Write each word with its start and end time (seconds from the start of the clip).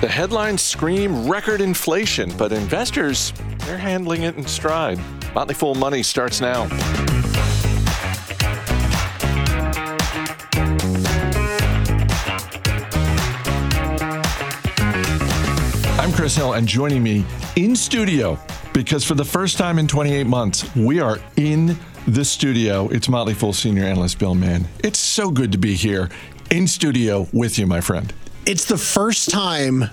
The 0.00 0.08
headlines 0.08 0.62
scream 0.62 1.28
record 1.28 1.60
inflation, 1.60 2.32
but 2.36 2.52
investors, 2.52 3.32
they're 3.66 3.76
handling 3.76 4.22
it 4.22 4.36
in 4.36 4.46
stride. 4.46 5.00
Motley 5.34 5.54
Fool 5.54 5.74
Money 5.74 6.04
starts 6.04 6.40
now. 6.40 6.68
I'm 15.98 16.12
Chris 16.12 16.36
Hill, 16.36 16.52
and 16.52 16.68
joining 16.68 17.02
me 17.02 17.24
in 17.56 17.74
studio, 17.74 18.38
because 18.72 19.04
for 19.04 19.14
the 19.14 19.24
first 19.24 19.58
time 19.58 19.80
in 19.80 19.88
28 19.88 20.28
months, 20.28 20.64
we 20.76 21.00
are 21.00 21.18
in 21.36 21.76
the 22.06 22.24
studio. 22.24 22.88
It's 22.88 23.08
Motley 23.08 23.34
Fool 23.34 23.52
senior 23.52 23.84
analyst 23.84 24.18
Bill 24.18 24.34
Mann. 24.34 24.68
It's 24.82 24.98
so 24.98 25.30
good 25.30 25.52
to 25.52 25.58
be 25.58 25.74
here 25.74 26.08
in 26.50 26.66
studio 26.66 27.28
with 27.32 27.58
you, 27.58 27.66
my 27.66 27.80
friend. 27.80 28.12
It's 28.46 28.64
the 28.64 28.78
first 28.78 29.30
time 29.30 29.84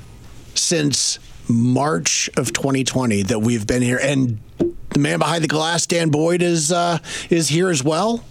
since 0.56 1.20
March 1.50 2.30
of 2.38 2.54
2020 2.54 3.24
that 3.24 3.40
we've 3.40 3.68
been 3.68 3.82
here, 3.82 4.00
and 4.02 4.40
the 4.90 5.00
man 5.00 5.20
behind 5.20 5.44
the 5.44 5.48
glass, 5.48 5.86
Dan 5.86 6.10
Boyd, 6.10 6.42
is 6.42 6.72
uh, 6.72 7.00
is 7.30 7.50
here 7.50 7.70
as 7.70 7.84
well. 7.84 8.24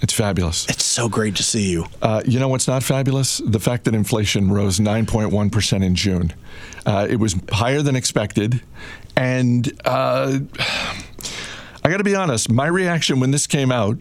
It's 0.00 0.12
fabulous. 0.12 0.68
It's 0.68 0.84
so 0.84 1.08
great 1.08 1.34
to 1.36 1.42
see 1.42 1.70
you. 1.70 1.86
Uh, 2.00 2.22
you 2.24 2.38
know 2.38 2.48
what's 2.48 2.68
not 2.68 2.84
fabulous? 2.84 3.38
The 3.38 3.58
fact 3.58 3.84
that 3.84 3.94
inflation 3.96 4.52
rose 4.52 4.78
9.1% 4.78 5.84
in 5.84 5.94
June. 5.96 6.32
Uh, 6.86 7.06
it 7.10 7.16
was 7.16 7.34
higher 7.50 7.82
than 7.82 7.96
expected. 7.96 8.62
And 9.16 9.72
uh, 9.84 10.38
I 11.88 11.90
got 11.90 11.96
to 11.96 12.04
be 12.04 12.14
honest, 12.14 12.50
my 12.50 12.66
reaction 12.66 13.18
when 13.18 13.30
this 13.30 13.46
came 13.46 13.72
out, 13.72 13.96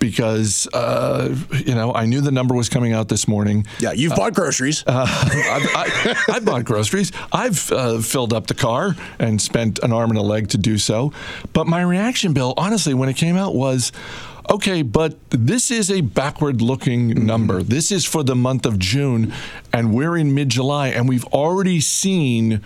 because, 0.00 0.66
uh, 0.74 1.32
you 1.64 1.72
know, 1.72 1.94
I 1.94 2.04
knew 2.04 2.20
the 2.20 2.32
number 2.32 2.52
was 2.56 2.68
coming 2.68 2.92
out 2.94 3.08
this 3.08 3.28
morning. 3.28 3.64
Yeah, 3.78 3.92
you've 3.92 4.16
bought 4.16 4.34
groceries. 4.34 4.82
Uh, 4.88 5.06
I've, 5.06 5.68
I, 5.76 6.24
I've 6.32 6.44
bought 6.44 6.64
groceries. 6.64 7.12
I've 7.32 7.70
uh, 7.70 8.00
filled 8.00 8.32
up 8.32 8.48
the 8.48 8.54
car 8.54 8.96
and 9.20 9.40
spent 9.40 9.78
an 9.84 9.92
arm 9.92 10.10
and 10.10 10.18
a 10.18 10.22
leg 10.22 10.48
to 10.48 10.58
do 10.58 10.78
so. 10.78 11.12
But 11.52 11.68
my 11.68 11.80
reaction, 11.82 12.32
Bill, 12.32 12.54
honestly, 12.56 12.92
when 12.92 13.08
it 13.08 13.14
came 13.14 13.36
out 13.36 13.54
was, 13.54 13.92
okay, 14.50 14.82
but 14.82 15.16
this 15.30 15.70
is 15.70 15.92
a 15.92 16.00
backward 16.00 16.60
looking 16.60 17.24
number. 17.24 17.62
This 17.62 17.92
is 17.92 18.04
for 18.04 18.24
the 18.24 18.34
month 18.34 18.66
of 18.66 18.80
June, 18.80 19.32
and 19.72 19.94
we're 19.94 20.16
in 20.16 20.34
mid 20.34 20.48
July, 20.48 20.88
and 20.88 21.08
we've 21.08 21.26
already 21.26 21.80
seen 21.80 22.62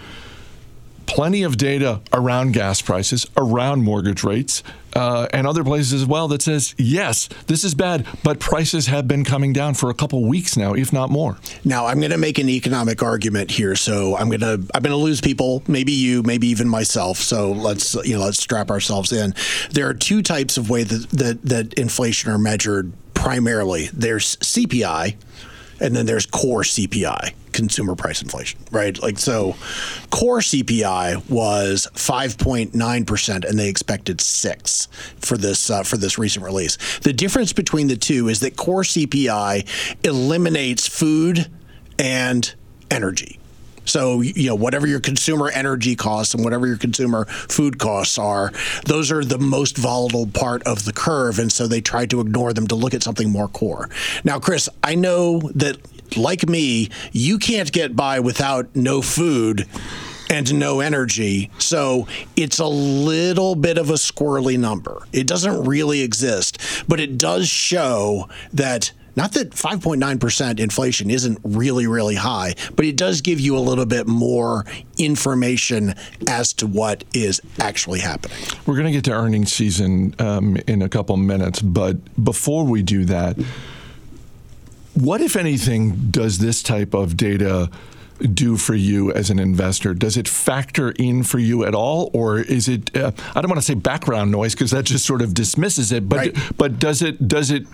plenty 1.06 1.42
of 1.42 1.56
data 1.56 2.00
around 2.12 2.52
gas 2.52 2.82
prices, 2.82 3.26
around 3.36 3.82
mortgage 3.82 4.22
rates, 4.24 4.62
uh, 4.94 5.28
and 5.32 5.46
other 5.46 5.62
places 5.62 5.92
as 5.92 6.06
well 6.06 6.26
that 6.28 6.40
says, 6.40 6.74
yes, 6.78 7.28
this 7.46 7.64
is 7.64 7.74
bad, 7.74 8.06
but 8.22 8.40
prices 8.40 8.86
have 8.86 9.06
been 9.06 9.24
coming 9.24 9.52
down 9.52 9.74
for 9.74 9.90
a 9.90 9.94
couple 9.94 10.24
weeks 10.24 10.56
now, 10.56 10.72
if 10.72 10.92
not 10.92 11.10
more. 11.10 11.36
Now, 11.64 11.86
I'm 11.86 11.98
going 11.98 12.12
to 12.12 12.18
make 12.18 12.38
an 12.38 12.48
economic 12.48 13.02
argument 13.02 13.50
here, 13.50 13.76
so 13.76 14.16
I'm 14.16 14.28
going 14.28 14.40
to 14.40 14.54
I'm 14.74 14.82
going 14.82 14.90
to 14.90 14.96
lose 14.96 15.20
people, 15.20 15.62
maybe 15.68 15.92
you, 15.92 16.22
maybe 16.22 16.46
even 16.48 16.68
myself. 16.68 17.18
So 17.18 17.52
let's 17.52 17.94
you 18.06 18.16
know 18.16 18.24
let's 18.24 18.42
strap 18.42 18.70
ourselves 18.70 19.12
in. 19.12 19.34
There 19.70 19.88
are 19.88 19.94
two 19.94 20.22
types 20.22 20.56
of 20.56 20.70
way 20.70 20.84
that 20.84 21.10
that, 21.10 21.42
that 21.42 21.74
inflation 21.74 22.30
are 22.30 22.38
measured 22.38 22.92
primarily. 23.14 23.88
There's 23.92 24.36
CPI, 24.36 25.16
and 25.80 25.94
then 25.94 26.06
there's 26.06 26.26
core 26.26 26.62
CPI, 26.62 27.32
consumer 27.52 27.94
price 27.94 28.22
inflation, 28.22 28.60
right? 28.70 29.00
Like 29.00 29.18
so, 29.18 29.56
core 30.10 30.40
CPI 30.40 31.28
was 31.28 31.88
5.9 31.94 33.06
percent, 33.06 33.44
and 33.44 33.58
they 33.58 33.68
expected 33.68 34.20
six 34.20 34.88
for 35.18 35.36
this 35.36 35.70
uh, 35.70 35.82
for 35.82 35.96
this 35.96 36.18
recent 36.18 36.44
release. 36.44 36.76
The 37.00 37.12
difference 37.12 37.52
between 37.52 37.88
the 37.88 37.96
two 37.96 38.28
is 38.28 38.40
that 38.40 38.56
core 38.56 38.82
CPI 38.82 39.66
eliminates 40.04 40.86
food 40.86 41.50
and 41.98 42.54
energy. 42.90 43.38
So, 43.86 44.20
you 44.20 44.48
know, 44.48 44.54
whatever 44.54 44.86
your 44.86 45.00
consumer 45.00 45.50
energy 45.50 45.96
costs 45.96 46.34
and 46.34 46.44
whatever 46.44 46.66
your 46.66 46.76
consumer 46.76 47.24
food 47.24 47.78
costs 47.78 48.18
are, 48.18 48.52
those 48.84 49.10
are 49.10 49.24
the 49.24 49.38
most 49.38 49.76
volatile 49.76 50.26
part 50.26 50.62
of 50.64 50.84
the 50.84 50.92
curve. 50.92 51.38
And 51.38 51.50
so 51.50 51.66
they 51.66 51.80
tried 51.80 52.10
to 52.10 52.20
ignore 52.20 52.52
them 52.52 52.66
to 52.68 52.74
look 52.74 52.94
at 52.94 53.02
something 53.02 53.30
more 53.30 53.48
core. 53.48 53.88
Now, 54.24 54.38
Chris, 54.38 54.68
I 54.82 54.94
know 54.94 55.40
that, 55.54 55.78
like 56.16 56.48
me, 56.48 56.90
you 57.12 57.38
can't 57.38 57.72
get 57.72 57.96
by 57.96 58.20
without 58.20 58.74
no 58.76 59.02
food 59.02 59.66
and 60.30 60.58
no 60.58 60.80
energy. 60.80 61.50
So 61.58 62.06
it's 62.34 62.58
a 62.58 62.66
little 62.66 63.54
bit 63.54 63.78
of 63.78 63.90
a 63.90 63.94
squirrely 63.94 64.58
number. 64.58 65.06
It 65.12 65.26
doesn't 65.26 65.64
really 65.64 66.02
exist, 66.02 66.58
but 66.88 67.00
it 67.00 67.18
does 67.18 67.48
show 67.48 68.28
that 68.52 68.92
not 69.16 69.32
that 69.32 69.50
5.9% 69.50 70.60
inflation 70.60 71.10
isn't 71.10 71.38
really, 71.42 71.86
really 71.86 72.14
high, 72.16 72.54
but 72.76 72.84
it 72.84 72.96
does 72.96 73.22
give 73.22 73.40
you 73.40 73.56
a 73.56 73.60
little 73.60 73.86
bit 73.86 74.06
more 74.06 74.66
information 74.98 75.94
as 76.28 76.52
to 76.54 76.66
what 76.66 77.02
is 77.14 77.40
actually 77.58 78.00
happening. 78.00 78.36
We're 78.66 78.74
going 78.74 78.86
to 78.86 78.92
get 78.92 79.04
to 79.04 79.12
earnings 79.12 79.52
season 79.52 80.14
um, 80.18 80.56
in 80.68 80.82
a 80.82 80.88
couple 80.88 81.16
minutes, 81.16 81.62
but 81.62 81.96
before 82.22 82.64
we 82.64 82.82
do 82.82 83.06
that, 83.06 83.36
what, 84.94 85.20
if 85.20 85.36
anything, 85.36 86.10
does 86.10 86.38
this 86.38 86.62
type 86.62 86.94
of 86.94 87.16
data? 87.16 87.70
do 88.32 88.56
for 88.56 88.74
you 88.74 89.12
as 89.12 89.28
an 89.28 89.38
investor? 89.38 89.92
Does 89.92 90.16
it 90.16 90.26
factor 90.26 90.92
in 90.92 91.22
for 91.22 91.38
you 91.38 91.64
at 91.66 91.74
all, 91.74 92.10
or 92.14 92.38
is 92.38 92.66
it? 92.66 92.96
Uh, 92.96 93.12
I 93.34 93.42
don't 93.42 93.50
want 93.50 93.60
to 93.60 93.66
say 93.66 93.74
background 93.74 94.30
noise 94.30 94.54
because 94.54 94.70
that 94.70 94.86
just 94.86 95.04
sort 95.04 95.20
of 95.20 95.34
dismisses 95.34 95.92
it. 95.92 96.08
But 96.08 96.16
Right. 96.16 96.36
but 96.56 96.78
does 96.78 97.02
it 97.02 97.28
does 97.28 97.50
it 97.50 97.66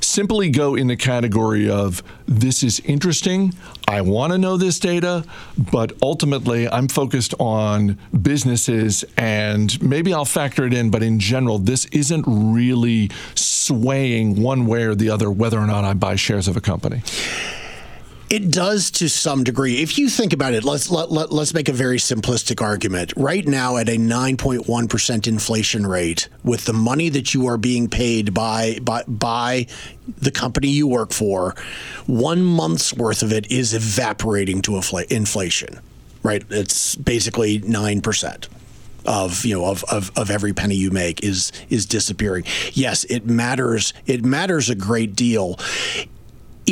simply 0.00 0.50
go 0.50 0.74
in 0.74 0.86
the 0.86 0.96
category 0.96 1.68
of 1.68 2.02
this 2.26 2.62
is 2.62 2.80
interesting? 2.80 3.54
I 3.88 4.02
want 4.02 4.32
to 4.32 4.38
know 4.38 4.56
this 4.56 4.78
data, 4.78 5.24
but 5.56 5.92
ultimately 6.02 6.68
I'm 6.68 6.88
focused 6.88 7.34
on 7.38 7.98
businesses, 8.22 9.04
and 9.16 9.80
maybe 9.82 10.12
I'll 10.12 10.24
factor 10.24 10.64
it 10.64 10.74
in. 10.74 10.90
But 10.90 11.02
in 11.02 11.18
general, 11.18 11.58
this 11.58 11.86
isn't 11.86 12.24
really 12.26 13.10
swaying 13.34 14.40
one 14.40 14.66
way 14.66 14.84
or 14.84 14.94
the 14.94 15.10
other 15.10 15.30
whether 15.30 15.58
or 15.58 15.66
not 15.66 15.84
I 15.84 15.94
buy 15.94 16.16
shares 16.16 16.48
of 16.48 16.56
a 16.56 16.60
company. 16.60 17.02
It 18.30 18.52
does 18.52 18.92
to 18.92 19.08
some 19.08 19.42
degree. 19.42 19.82
If 19.82 19.98
you 19.98 20.08
think 20.08 20.32
about 20.32 20.54
it, 20.54 20.62
let's 20.62 20.88
let, 20.88 21.10
let, 21.10 21.32
let's 21.32 21.52
make 21.52 21.68
a 21.68 21.72
very 21.72 21.98
simplistic 21.98 22.62
argument. 22.62 23.12
Right 23.16 23.44
now, 23.44 23.76
at 23.76 23.88
a 23.88 23.96
9.1% 23.96 25.26
inflation 25.26 25.84
rate, 25.84 26.28
with 26.44 26.64
the 26.64 26.72
money 26.72 27.08
that 27.08 27.34
you 27.34 27.48
are 27.48 27.56
being 27.56 27.88
paid 27.88 28.32
by 28.32 28.78
by 28.82 29.02
by 29.08 29.66
the 30.06 30.30
company 30.30 30.68
you 30.68 30.86
work 30.86 31.12
for, 31.12 31.56
one 32.06 32.44
month's 32.44 32.94
worth 32.94 33.24
of 33.24 33.32
it 33.32 33.50
is 33.50 33.74
evaporating 33.74 34.62
to 34.62 34.72
infl- 34.72 35.10
inflation. 35.10 35.80
Right? 36.22 36.44
It's 36.50 36.94
basically 36.94 37.58
nine 37.58 38.00
percent 38.00 38.48
of 39.06 39.44
you 39.44 39.56
know 39.56 39.64
of, 39.64 39.82
of, 39.90 40.12
of 40.16 40.30
every 40.30 40.52
penny 40.52 40.76
you 40.76 40.92
make 40.92 41.24
is 41.24 41.50
is 41.68 41.84
disappearing. 41.84 42.44
Yes, 42.74 43.02
it 43.04 43.26
matters. 43.26 43.92
It 44.06 44.24
matters 44.24 44.70
a 44.70 44.76
great 44.76 45.16
deal 45.16 45.58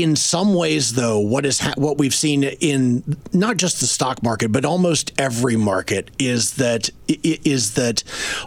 in 0.03 0.16
some 0.16 0.54
ways, 0.54 0.94
though, 0.94 1.19
what 1.19 1.44
is 1.44 1.60
ha- 1.60 1.75
what 1.76 1.98
we've 1.98 2.14
seen 2.14 2.44
in 2.44 3.16
not 3.32 3.56
just 3.56 3.81
the 3.81 3.86
stock 3.86 4.22
market, 4.22 4.53
but 4.53 4.64
almost 4.64 5.12
every 5.19 5.56
market 5.56 6.10
is 6.19 6.54
that 6.54 6.91
is 7.06 7.75
that 7.75 8.04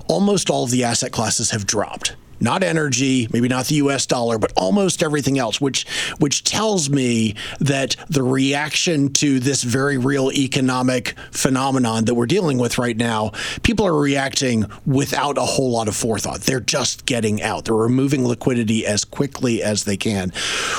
almost 0.07 0.49
all 0.49 0.63
of 0.63 0.71
the 0.71 0.83
asset 0.83 1.11
classes 1.11 1.51
have 1.51 1.65
dropped. 1.65 2.15
Not 2.41 2.63
energy, 2.63 3.27
maybe 3.31 3.47
not 3.47 3.67
the 3.67 3.75
U.S. 3.75 4.05
dollar, 4.05 4.37
but 4.37 4.51
almost 4.55 5.03
everything 5.03 5.37
else, 5.37 5.61
which 5.61 5.87
which 6.17 6.43
tells 6.43 6.89
me 6.89 7.35
that 7.59 7.95
the 8.09 8.23
reaction 8.23 9.13
to 9.13 9.39
this 9.39 9.63
very 9.63 9.97
real 9.97 10.31
economic 10.31 11.15
phenomenon 11.31 12.05
that 12.05 12.15
we're 12.15 12.25
dealing 12.25 12.57
with 12.57 12.77
right 12.77 12.97
now, 12.97 13.31
people 13.63 13.85
are 13.85 13.97
reacting 13.97 14.65
without 14.85 15.37
a 15.37 15.41
whole 15.41 15.71
lot 15.71 15.87
of 15.87 15.95
forethought. 15.95 16.41
They're 16.41 16.59
just 16.59 17.05
getting 17.05 17.41
out. 17.41 17.65
They're 17.65 17.75
removing 17.75 18.27
liquidity 18.27 18.85
as 18.85 19.05
quickly 19.05 19.61
as 19.61 19.83
they 19.83 19.97
can. 19.97 20.31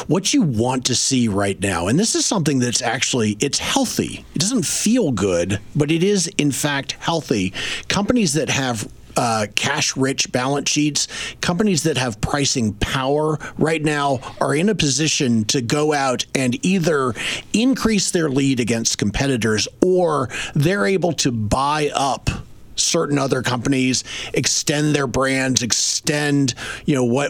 What 0.07 0.35
you 0.35 0.43
want 0.43 0.87
to 0.87 0.95
see 0.95 1.29
right 1.29 1.61
now, 1.61 1.87
and 1.87 1.99
this 1.99 2.15
is 2.15 2.27
something 2.27 2.59
that's 2.59 2.83
actually 2.83 3.37
it's 3.41 3.59
healthy. 3.59 4.25
It 4.35 4.39
doesn't 4.39 4.67
feel 4.67 5.13
good, 5.13 5.61
but 5.77 5.91
it 5.91 6.03
is 6.03 6.27
in 6.39 6.51
fact 6.51 6.93
healthy. 6.93 7.53
Companies 7.89 8.35
that 8.35 8.49
have 8.49 8.89
uh, 9.17 9.47
cash 9.55 9.97
rich 9.97 10.31
balance 10.33 10.71
sheets, 10.71 11.09
companies 11.41 11.83
that 11.85 11.97
have 11.97 12.21
pricing 12.21 12.75
power 12.75 13.39
right 13.59 13.83
now 13.83 14.21
are 14.41 14.55
in 14.55 14.69
a 14.69 14.75
position 14.75 15.45
to 15.47 15.61
go 15.61 15.93
out 15.93 16.25
and 16.35 16.65
either 16.65 17.15
increase 17.53 18.11
their 18.11 18.29
lead 18.29 18.61
against 18.61 18.99
competitors 18.99 19.69
or 19.85 20.29
they're 20.55 20.87
able 20.87 21.13
to 21.13 21.31
buy 21.31 21.91
up 21.95 22.31
certain 22.75 23.19
other 23.19 23.43
companies 23.43 24.03
extend 24.33 24.95
their 24.95 25.07
brands 25.07 25.63
extend 25.63 26.55
you 26.87 26.95
know 26.95 27.05
what 27.05 27.29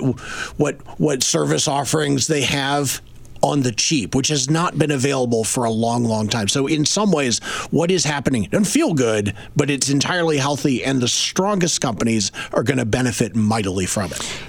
what 0.57 0.77
what 1.01 1.23
service 1.23 1.67
offerings 1.67 2.29
they 2.29 2.43
have 2.43 3.03
on 3.43 3.63
the 3.63 3.73
cheap, 3.73 4.15
which 4.15 4.29
has 4.29 4.49
not 4.49 4.79
been 4.79 4.91
available 4.91 5.45
for 5.45 5.65
a 5.65 5.71
long, 5.71 6.05
long 6.05 6.29
time. 6.29 6.49
So, 6.49 6.67
in 6.67 6.85
some 6.85 7.13
ways, 7.13 7.41
what 7.71 7.91
is 7.91 8.05
happening 8.05 8.45
doesn't 8.45 8.65
feel 8.67 8.95
good, 8.95 9.35
but 9.57 9.71
it's 9.71 9.91
entirely 9.91 10.39
healthy, 10.39 10.85
and 10.85 11.01
the 11.01 11.09
strongest 11.09 11.81
companies 11.81 12.33
are 12.53 12.63
going 12.63 12.79
to 12.79 12.85
benefit 12.85 13.35
mightily 13.35 13.87
from 13.87 14.13
it. 14.13 14.43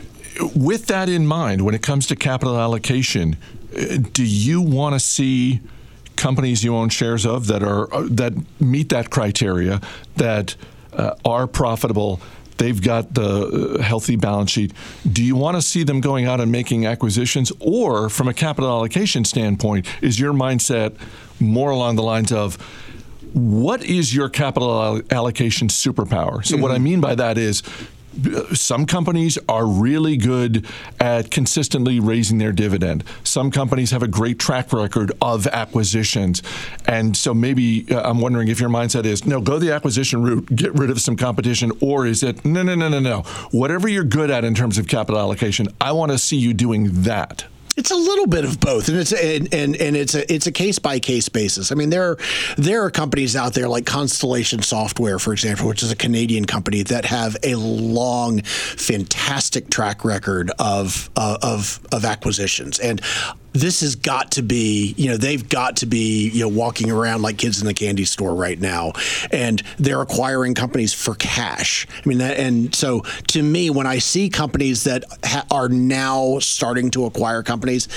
with 0.56 0.88
that 0.88 1.10
in 1.10 1.28
mind, 1.28 1.62
when 1.62 1.76
it 1.76 1.82
comes 1.82 2.08
to 2.08 2.16
capital 2.16 2.58
allocation, 2.58 3.38
uh, 3.76 3.98
do 4.14 4.24
you 4.24 4.62
want 4.62 4.94
to 4.94 5.00
see 5.00 5.62
companies 6.16 6.64
you 6.64 6.76
own 6.76 6.90
shares 6.90 7.26
of 7.26 7.48
that 7.48 7.64
are 7.64 7.94
uh, 7.94 8.08
that 8.10 8.34
meet 8.60 8.90
that 8.90 9.10
criteria 9.10 9.82
that 10.16 10.56
uh, 10.94 11.16
are 11.26 11.48
profitable? 11.48 12.20
They've 12.58 12.82
got 12.82 13.14
the 13.14 13.78
uh, 13.80 13.82
healthy 13.82 14.16
balance 14.16 14.52
sheet. 14.52 14.74
Do 15.12 15.24
you 15.24 15.36
want 15.36 15.58
to 15.58 15.62
see 15.62 15.84
them 15.84 16.02
going 16.02 16.26
out 16.26 16.40
and 16.40 16.52
making 16.52 16.86
acquisitions, 16.86 17.52
or 17.60 18.10
from 18.10 18.28
a 18.28 18.34
capital 18.34 18.70
allocation 18.70 19.26
standpoint, 19.26 19.88
is 20.02 20.20
your 20.20 20.34
mindset 20.34 20.96
more 21.40 21.72
along 21.72 21.96
the 21.96 22.04
lines 22.04 22.32
of 22.32 22.56
what 23.34 23.84
is 23.84 24.14
your 24.14 24.30
capital 24.30 25.02
allocation 25.10 25.68
superpower? 25.68 26.46
So, 26.46 26.56
mm-hmm. 26.56 26.62
what 26.62 26.72
I 26.72 26.78
mean 26.78 27.02
by 27.02 27.16
that 27.16 27.38
is 27.38 27.64
some 28.54 28.86
companies 28.86 29.38
are 29.50 29.66
really 29.66 30.18
good 30.18 30.66
at 31.00 31.32
consistently 31.32 32.00
raising 32.00 32.38
their 32.38 32.52
dividend. 32.52 33.04
Some 33.24 33.52
companies 33.52 33.92
have 33.92 34.04
a 34.04 34.08
great 34.08 34.40
track 34.40 34.72
record 34.74 35.12
of 35.22 35.48
acquisitions. 35.48 36.42
And 36.86 37.16
so 37.16 37.34
maybe 37.34 37.86
uh, 37.90 38.10
I'm 38.10 38.20
wondering 38.20 38.48
if 38.48 38.60
your 38.60 38.70
mindset 38.70 39.06
is 39.06 39.26
no, 39.26 39.42
go 39.42 39.60
the 39.60 39.72
acquisition 39.72 40.24
route, 40.24 40.56
get 40.56 40.74
rid 40.74 40.90
of 40.90 41.00
some 41.02 41.16
competition, 41.16 41.72
or 41.82 42.06
is 42.06 42.24
it 42.24 42.44
no, 42.46 42.64
no, 42.64 42.76
no, 42.76 42.90
no, 42.90 43.00
no. 43.00 43.22
Whatever 43.52 43.88
you're 43.88 44.04
good 44.04 44.30
at 44.30 44.44
in 44.44 44.56
terms 44.56 44.78
of 44.78 44.88
capital 44.88 45.20
allocation, 45.20 45.68
I 45.82 45.92
want 45.92 46.12
to 46.12 46.18
see 46.18 46.38
you 46.38 46.54
doing 46.54 47.04
that. 47.04 47.46
It's 47.76 47.90
a 47.90 47.96
little 47.96 48.28
bit 48.28 48.46
of 48.46 48.60
both, 48.60 48.88
and 48.88 48.98
it's 48.98 49.12
and, 49.12 49.52
and, 49.52 49.76
and 49.76 49.96
it's 49.96 50.14
a 50.14 50.32
it's 50.32 50.46
a 50.46 50.52
case 50.52 50.78
by 50.78 51.00
case 51.00 51.28
basis. 51.28 51.72
I 51.72 51.76
mean, 51.76 51.90
there 51.90 52.18
there 52.56 52.84
are 52.84 52.92
companies 52.92 53.36
out 53.36 53.54
there 53.54 53.68
like 53.68 53.86
Constellation 53.86 54.62
Software, 54.62 55.18
for 55.18 55.34
example, 55.34 55.68
which 55.68 55.82
is 55.82 55.92
a 55.92 55.96
Canadian 55.96 56.46
company 56.46 56.84
that 56.84 57.06
have 57.06 57.36
a 57.42 57.56
long, 57.56 58.44
fantastic 58.44 59.72
track 59.72 60.06
record 60.06 60.52
of 60.60 61.10
uh, 61.16 61.40
of 61.42 61.80
of 61.92 62.06
acquisitions, 62.06 62.78
and 62.78 63.02
this 63.54 63.82
has 63.82 63.96
got 63.96 64.32
to 64.32 64.42
be, 64.42 64.94
you 64.98 65.10
know, 65.10 65.18
they've 65.18 65.48
got 65.48 65.78
to 65.78 65.86
be, 65.86 66.30
you 66.30 66.42
know, 66.42 66.48
walking 66.48 66.92
around 66.92 67.22
like 67.22 67.38
kids 67.38 67.62
in 67.62 67.68
the 67.68 67.74
candy 67.74 68.06
store 68.06 68.36
right 68.36 68.60
now, 68.60 68.94
and 69.32 69.62
they're 69.78 70.02
acquiring 70.02 70.54
companies 70.56 70.94
for 70.94 71.16
cash. 71.16 71.88
I 71.94 72.10
mean, 72.10 72.18
that, 72.18 72.38
and 72.38 72.74
so 72.74 73.02
to 73.28 73.44
me, 73.44 73.70
when 73.70 73.88
I 73.88 74.00
see 74.00 74.30
companies 74.30 74.84
that 74.84 75.06
ha- 75.24 75.46
are 75.52 75.70
now 75.70 76.40
starting 76.40 76.92
to 76.92 77.06
acquire 77.06 77.44
companies, 77.44 77.88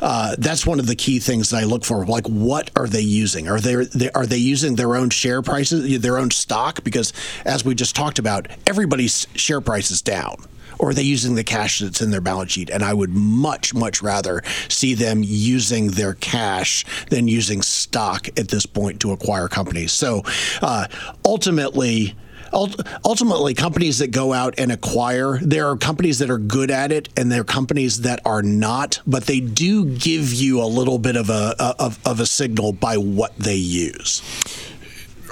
uh, 0.00 0.34
that's 0.38 0.66
one 0.66 0.80
of 0.80 0.86
the 0.86 0.96
key 0.96 1.20
things 1.20 1.50
that 1.50 1.62
I 1.62 1.64
look 1.64 1.84
for. 1.84 2.04
Like, 2.04 2.26
what 2.26 2.70
are 2.76 2.86
they 2.88 3.00
using? 3.00 3.48
Are 3.48 3.60
they, 3.60 3.76
they 3.76 4.10
are 4.12 4.26
they 4.26 4.36
using 4.36 4.74
their 4.74 4.96
own 4.96 5.10
share 5.10 5.42
prices, 5.42 6.00
their 6.00 6.18
own 6.18 6.30
stock? 6.30 6.82
Because 6.84 7.12
as 7.44 7.64
we 7.64 7.74
just 7.74 7.94
talked 7.94 8.18
about, 8.18 8.48
everybody's 8.66 9.26
share 9.34 9.60
price 9.60 9.90
is 9.90 10.02
down 10.02 10.44
or 10.78 10.90
are 10.90 10.94
they 10.94 11.02
using 11.02 11.34
the 11.34 11.44
cash 11.44 11.80
that's 11.80 12.00
in 12.00 12.10
their 12.10 12.20
balance 12.20 12.52
sheet? 12.52 12.70
And 12.70 12.82
I 12.82 12.94
would 12.94 13.10
much, 13.10 13.74
much 13.74 14.02
rather 14.02 14.42
see 14.68 14.94
them 14.94 15.22
using 15.22 15.88
their 15.88 16.14
cash 16.14 16.84
than 17.10 17.28
using 17.28 17.62
stock 17.62 18.28
at 18.38 18.48
this 18.48 18.66
point 18.66 19.00
to 19.00 19.12
acquire 19.12 19.48
companies. 19.48 19.92
So 19.92 20.22
uh, 20.62 20.86
ultimately, 21.24 22.14
ultimately 22.52 23.54
companies 23.54 23.98
that 23.98 24.08
go 24.08 24.32
out 24.32 24.54
and 24.58 24.70
acquire 24.70 25.38
there 25.38 25.68
are 25.68 25.76
companies 25.76 26.20
that 26.20 26.30
are 26.30 26.38
good 26.38 26.70
at 26.70 26.92
it 26.92 27.08
and 27.16 27.30
there 27.30 27.40
are 27.40 27.44
companies 27.44 28.02
that 28.02 28.20
are 28.24 28.42
not 28.42 29.00
but 29.06 29.24
they 29.24 29.40
do 29.40 29.84
give 29.84 30.32
you 30.32 30.62
a 30.62 30.66
little 30.66 30.98
bit 30.98 31.16
of 31.16 31.30
a 31.30 31.54
of, 31.80 31.98
of 32.06 32.20
a 32.20 32.26
signal 32.26 32.72
by 32.72 32.96
what 32.96 33.36
they 33.36 33.56
use 33.56 34.22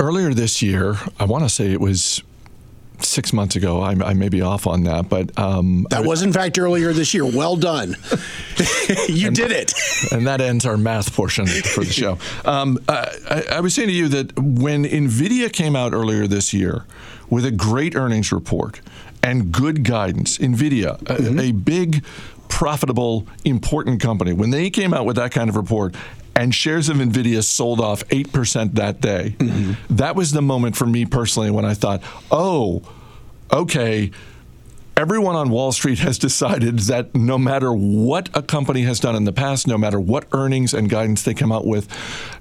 earlier 0.01 0.35
this 0.35 0.61
year 0.61 0.97
i 1.21 1.25
want 1.25 1.45
to 1.45 1.49
say 1.49 1.71
it 1.71 1.81
was 1.81 2.23
six 3.05 3.33
months 3.33 3.57
ago. 3.57 3.81
I, 3.81 3.93
I, 3.93 4.15
may 4.15 4.29
be 4.29 4.43
off 4.43 4.67
on 4.67 4.85
that, 4.85 5.09
but 5.09 5.37
um, 5.39 5.87
that 5.91 6.05
was 6.05 6.23
in 6.23 6.33
fact 6.33 6.59
earlier 6.59 6.93
this 6.93 7.15
year. 7.15 7.25
Well 7.25 7.57
done, 7.57 7.97
you 9.09 9.29
and, 9.29 9.37
did 9.37 9.51
it. 9.51 9.73
and 10.11 10.27
that 10.27 10.41
ends 10.41 10.67
our 10.67 10.77
math 10.77 11.15
portion 11.15 11.47
for 11.47 11.85
the 11.85 11.93
show. 11.93 12.19
Um, 12.45 12.79
I, 12.89 13.45
I 13.53 13.61
was 13.61 13.75
saying 13.75 13.89
to 13.89 13.95
you 13.95 14.09
that 14.09 14.39
when 14.39 14.85
Nvidia 14.85 15.53
came 15.53 15.77
out 15.77 15.93
earlier 15.93 16.27
this 16.27 16.53
year 16.53 16.85
with 17.31 17.45
a 17.45 17.51
great 17.51 17.95
earnings 17.95 18.33
report 18.33 18.81
and 19.23 19.53
good 19.53 19.85
guidance, 19.85 20.39
Nvidia, 20.39 20.99
mm-hmm. 20.99 21.39
a, 21.39 21.43
a 21.43 21.53
big 21.53 22.05
profitable, 22.49 23.27
important 23.45 24.01
company. 24.01 24.33
When 24.33 24.51
they 24.51 24.69
came 24.69 24.93
out 24.93 25.07
with 25.07 25.17
that 25.17 25.33
kind 25.33 25.49
of 25.49 25.57
report, 25.57 25.95
and 26.35 26.55
shares 26.55 26.89
of 26.89 26.97
Nvidia 26.97 27.43
sold 27.45 27.81
off 27.81 28.07
8% 28.09 28.75
that 28.75 29.01
day. 29.01 29.35
Mm-hmm. 29.39 29.97
That 29.97 30.17
was 30.17 30.33
the 30.33 30.43
moment 30.43 30.77
for 30.77 30.87
me 30.87 31.05
personally 31.05 31.51
when 31.51 31.65
I 31.65 31.75
thought, 31.75 32.03
oh, 32.31 32.83
okay, 33.53 34.11
everyone 34.97 35.37
on 35.37 35.51
Wall 35.51 35.73
Street 35.73 35.99
has 36.01 36.19
decided 36.29 36.81
that 36.81 37.15
no 37.15 37.39
matter 37.39 37.73
what 37.73 38.29
a 38.35 38.43
company 38.43 38.83
has 38.83 39.01
done 39.01 39.17
in 39.17 39.25
the 39.25 39.33
past, 39.33 39.67
no 39.67 39.79
matter 39.79 40.01
what 40.01 40.27
earnings 40.33 40.75
and 40.75 40.89
guidance 40.89 41.23
they 41.23 41.35
come 41.35 41.53
out 41.53 41.67
with, 41.67 41.89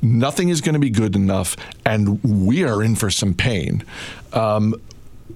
nothing 0.01 0.49
is 0.49 0.61
going 0.61 0.73
to 0.73 0.79
be 0.79 0.89
good 0.89 1.15
enough, 1.15 1.57
and 1.85 2.23
we 2.23 2.63
are 2.63 2.81
in 2.81 2.95
for 2.95 3.09
some 3.09 3.33
pain. 3.33 3.83
Um, 4.33 4.75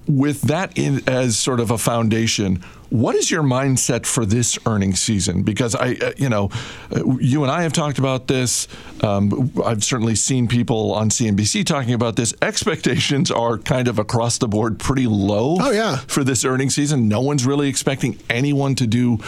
with 0.06 0.42
that 0.42 0.76
in, 0.78 1.02
as 1.08 1.36
sort 1.36 1.60
of 1.60 1.70
a 1.70 1.78
foundation, 1.78 2.62
what 2.90 3.14
is 3.14 3.30
your 3.30 3.42
mindset 3.42 4.06
for 4.06 4.24
this 4.24 4.58
earnings 4.66 5.00
season? 5.00 5.42
Because 5.42 5.74
I, 5.74 5.94
uh, 5.94 6.12
you 6.16 6.28
know, 6.28 6.50
uh, 6.94 7.16
you 7.18 7.42
and 7.42 7.50
I 7.50 7.62
have 7.62 7.72
talked 7.72 7.98
about 7.98 8.26
this. 8.28 8.68
Um, 9.02 9.52
I've 9.64 9.84
certainly 9.84 10.14
seen 10.14 10.48
people 10.48 10.92
on 10.94 11.10
CNBC 11.10 11.64
talking 11.66 11.94
about 11.94 12.16
this. 12.16 12.34
Expectations 12.42 13.30
are 13.30 13.58
kind 13.58 13.88
of 13.88 13.98
across 13.98 14.38
the 14.38 14.48
board 14.48 14.78
pretty 14.78 15.06
low. 15.06 15.56
Oh 15.60 15.70
yeah. 15.70 15.96
For 16.06 16.24
this 16.24 16.44
earnings 16.44 16.74
season, 16.74 17.08
no 17.08 17.20
one's 17.20 17.44
really 17.46 17.68
expecting 17.68 18.18
anyone 18.30 18.74
to 18.76 18.86
do 18.86 19.18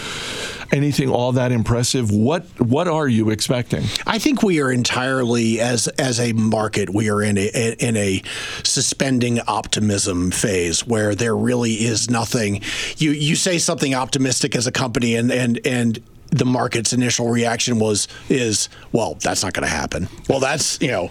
anything 0.72 1.08
all 1.08 1.32
that 1.32 1.52
impressive. 1.52 2.10
What 2.10 2.44
What 2.60 2.88
are 2.88 3.08
you 3.08 3.30
expecting? 3.30 3.84
I 4.06 4.18
think 4.18 4.42
we 4.42 4.60
are 4.60 4.70
entirely 4.70 5.60
as 5.60 5.88
as 5.88 6.20
a 6.20 6.32
market, 6.32 6.90
we 6.90 7.10
are 7.10 7.22
in 7.22 7.38
a 7.38 7.74
in 7.78 7.96
a 7.96 8.22
suspending 8.62 9.40
optimism 9.40 10.30
phase 10.30 10.86
where 10.86 11.14
there 11.14 11.36
really 11.36 11.74
is 11.74 12.10
nothing. 12.10 12.62
You 12.96 13.12
you 13.12 13.36
say 13.36 13.58
something 13.58 13.94
optimistic 13.94 14.54
as 14.54 14.66
a 14.66 14.72
company, 14.72 15.14
and 15.14 15.30
and 15.30 15.60
and 15.66 16.02
the 16.30 16.44
market's 16.44 16.92
initial 16.92 17.30
reaction 17.30 17.78
was 17.78 18.06
is 18.28 18.68
well 18.92 19.14
that's 19.14 19.42
not 19.42 19.54
going 19.54 19.66
to 19.66 19.74
happen 19.74 20.06
well 20.28 20.40
that's 20.40 20.78
you 20.78 20.88
know 20.88 21.10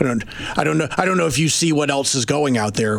i 0.00 0.02
don't 0.02 0.24
i 0.58 0.64
don't 0.64 0.78
know 0.78 0.88
i 0.98 1.04
don't 1.04 1.16
know 1.16 1.28
if 1.28 1.38
you 1.38 1.48
see 1.48 1.72
what 1.72 1.90
else 1.90 2.16
is 2.16 2.24
going 2.24 2.58
out 2.58 2.74
there 2.74 2.98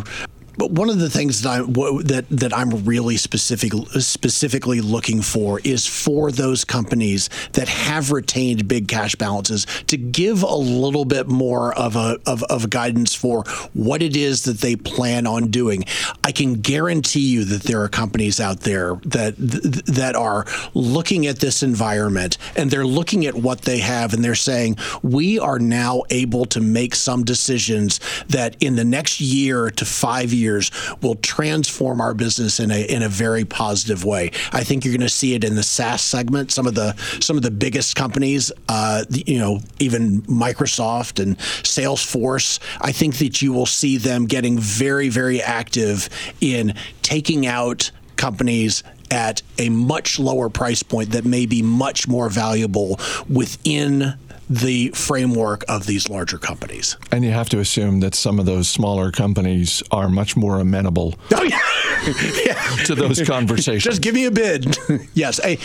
but 0.56 0.70
one 0.72 0.90
of 0.90 0.98
the 0.98 1.10
things 1.10 1.42
that 1.42 1.50
I 1.50 1.58
that 2.04 2.26
that 2.30 2.56
I'm 2.56 2.84
really 2.84 3.16
specific 3.16 3.72
specifically 3.98 4.80
looking 4.80 5.22
for 5.22 5.60
is 5.60 5.86
for 5.86 6.30
those 6.30 6.64
companies 6.64 7.28
that 7.52 7.68
have 7.68 8.10
retained 8.10 8.68
big 8.68 8.88
cash 8.88 9.14
balances 9.14 9.66
to 9.86 9.96
give 9.96 10.42
a 10.42 10.54
little 10.54 11.04
bit 11.04 11.28
more 11.28 11.76
of 11.78 11.96
a 11.96 12.18
of, 12.26 12.42
of 12.44 12.70
guidance 12.70 13.14
for 13.14 13.44
what 13.74 14.02
it 14.02 14.16
is 14.16 14.44
that 14.44 14.58
they 14.58 14.76
plan 14.76 15.26
on 15.26 15.50
doing. 15.50 15.84
I 16.24 16.32
can 16.32 16.54
guarantee 16.54 17.30
you 17.30 17.44
that 17.44 17.62
there 17.62 17.82
are 17.82 17.88
companies 17.88 18.40
out 18.40 18.60
there 18.60 18.94
that 19.06 19.34
that 19.38 20.14
are 20.16 20.46
looking 20.74 21.26
at 21.26 21.38
this 21.38 21.62
environment 21.62 22.38
and 22.56 22.70
they're 22.70 22.86
looking 22.86 23.26
at 23.26 23.34
what 23.34 23.62
they 23.62 23.78
have 23.78 24.12
and 24.12 24.24
they're 24.24 24.34
saying 24.34 24.76
we 25.02 25.38
are 25.38 25.58
now 25.58 26.02
able 26.10 26.44
to 26.46 26.60
make 26.60 26.94
some 26.94 27.24
decisions 27.24 28.00
that 28.28 28.56
in 28.60 28.76
the 28.76 28.84
next 28.84 29.20
year 29.20 29.70
to 29.70 29.84
5 29.84 30.32
years 30.32 30.39
years 30.40 30.70
will 31.00 31.16
transform 31.16 32.00
our 32.00 32.14
business 32.14 32.58
in 32.60 32.70
a 32.70 32.82
in 32.82 33.02
a 33.02 33.08
very 33.08 33.44
positive 33.44 34.04
way. 34.04 34.32
I 34.52 34.64
think 34.64 34.84
you're 34.84 34.96
going 34.96 35.00
to 35.00 35.08
see 35.08 35.34
it 35.34 35.44
in 35.44 35.54
the 35.54 35.62
SaaS 35.62 36.02
segment. 36.02 36.50
Some 36.50 36.66
of 36.66 36.74
the 36.74 36.96
some 37.20 37.36
of 37.36 37.42
the 37.42 37.50
biggest 37.50 37.96
companies, 37.96 38.50
uh, 38.68 39.04
you 39.10 39.38
know, 39.38 39.60
even 39.78 40.22
Microsoft 40.22 41.22
and 41.22 41.38
Salesforce. 41.38 42.58
I 42.80 42.92
think 42.92 43.18
that 43.18 43.42
you 43.42 43.52
will 43.52 43.66
see 43.66 43.96
them 43.96 44.26
getting 44.26 44.58
very 44.58 45.08
very 45.08 45.40
active 45.42 46.08
in 46.40 46.74
taking 47.02 47.46
out 47.46 47.90
companies 48.16 48.82
at 49.10 49.42
a 49.58 49.68
much 49.68 50.18
lower 50.18 50.48
price 50.48 50.82
point 50.82 51.10
that 51.10 51.24
may 51.24 51.46
be 51.46 51.62
much 51.62 52.06
more 52.06 52.28
valuable 52.28 52.98
within 53.28 54.14
the 54.50 54.88
framework 54.88 55.64
of 55.68 55.86
these 55.86 56.10
larger 56.10 56.36
companies. 56.36 56.96
And 57.12 57.24
you 57.24 57.30
have 57.30 57.48
to 57.50 57.60
assume 57.60 58.00
that 58.00 58.16
some 58.16 58.40
of 58.40 58.46
those 58.46 58.68
smaller 58.68 59.12
companies 59.12 59.80
are 59.92 60.08
much 60.08 60.36
more 60.36 60.58
amenable 60.58 61.14
oh, 61.32 61.42
yeah. 61.44 61.60
yeah. 62.44 62.84
to 62.84 62.96
those 62.96 63.22
conversations. 63.26 63.84
Just 63.84 64.02
give 64.02 64.16
me 64.16 64.24
a 64.24 64.30
bid. 64.32 64.76
yes, 65.14 65.38
I, 65.42 65.58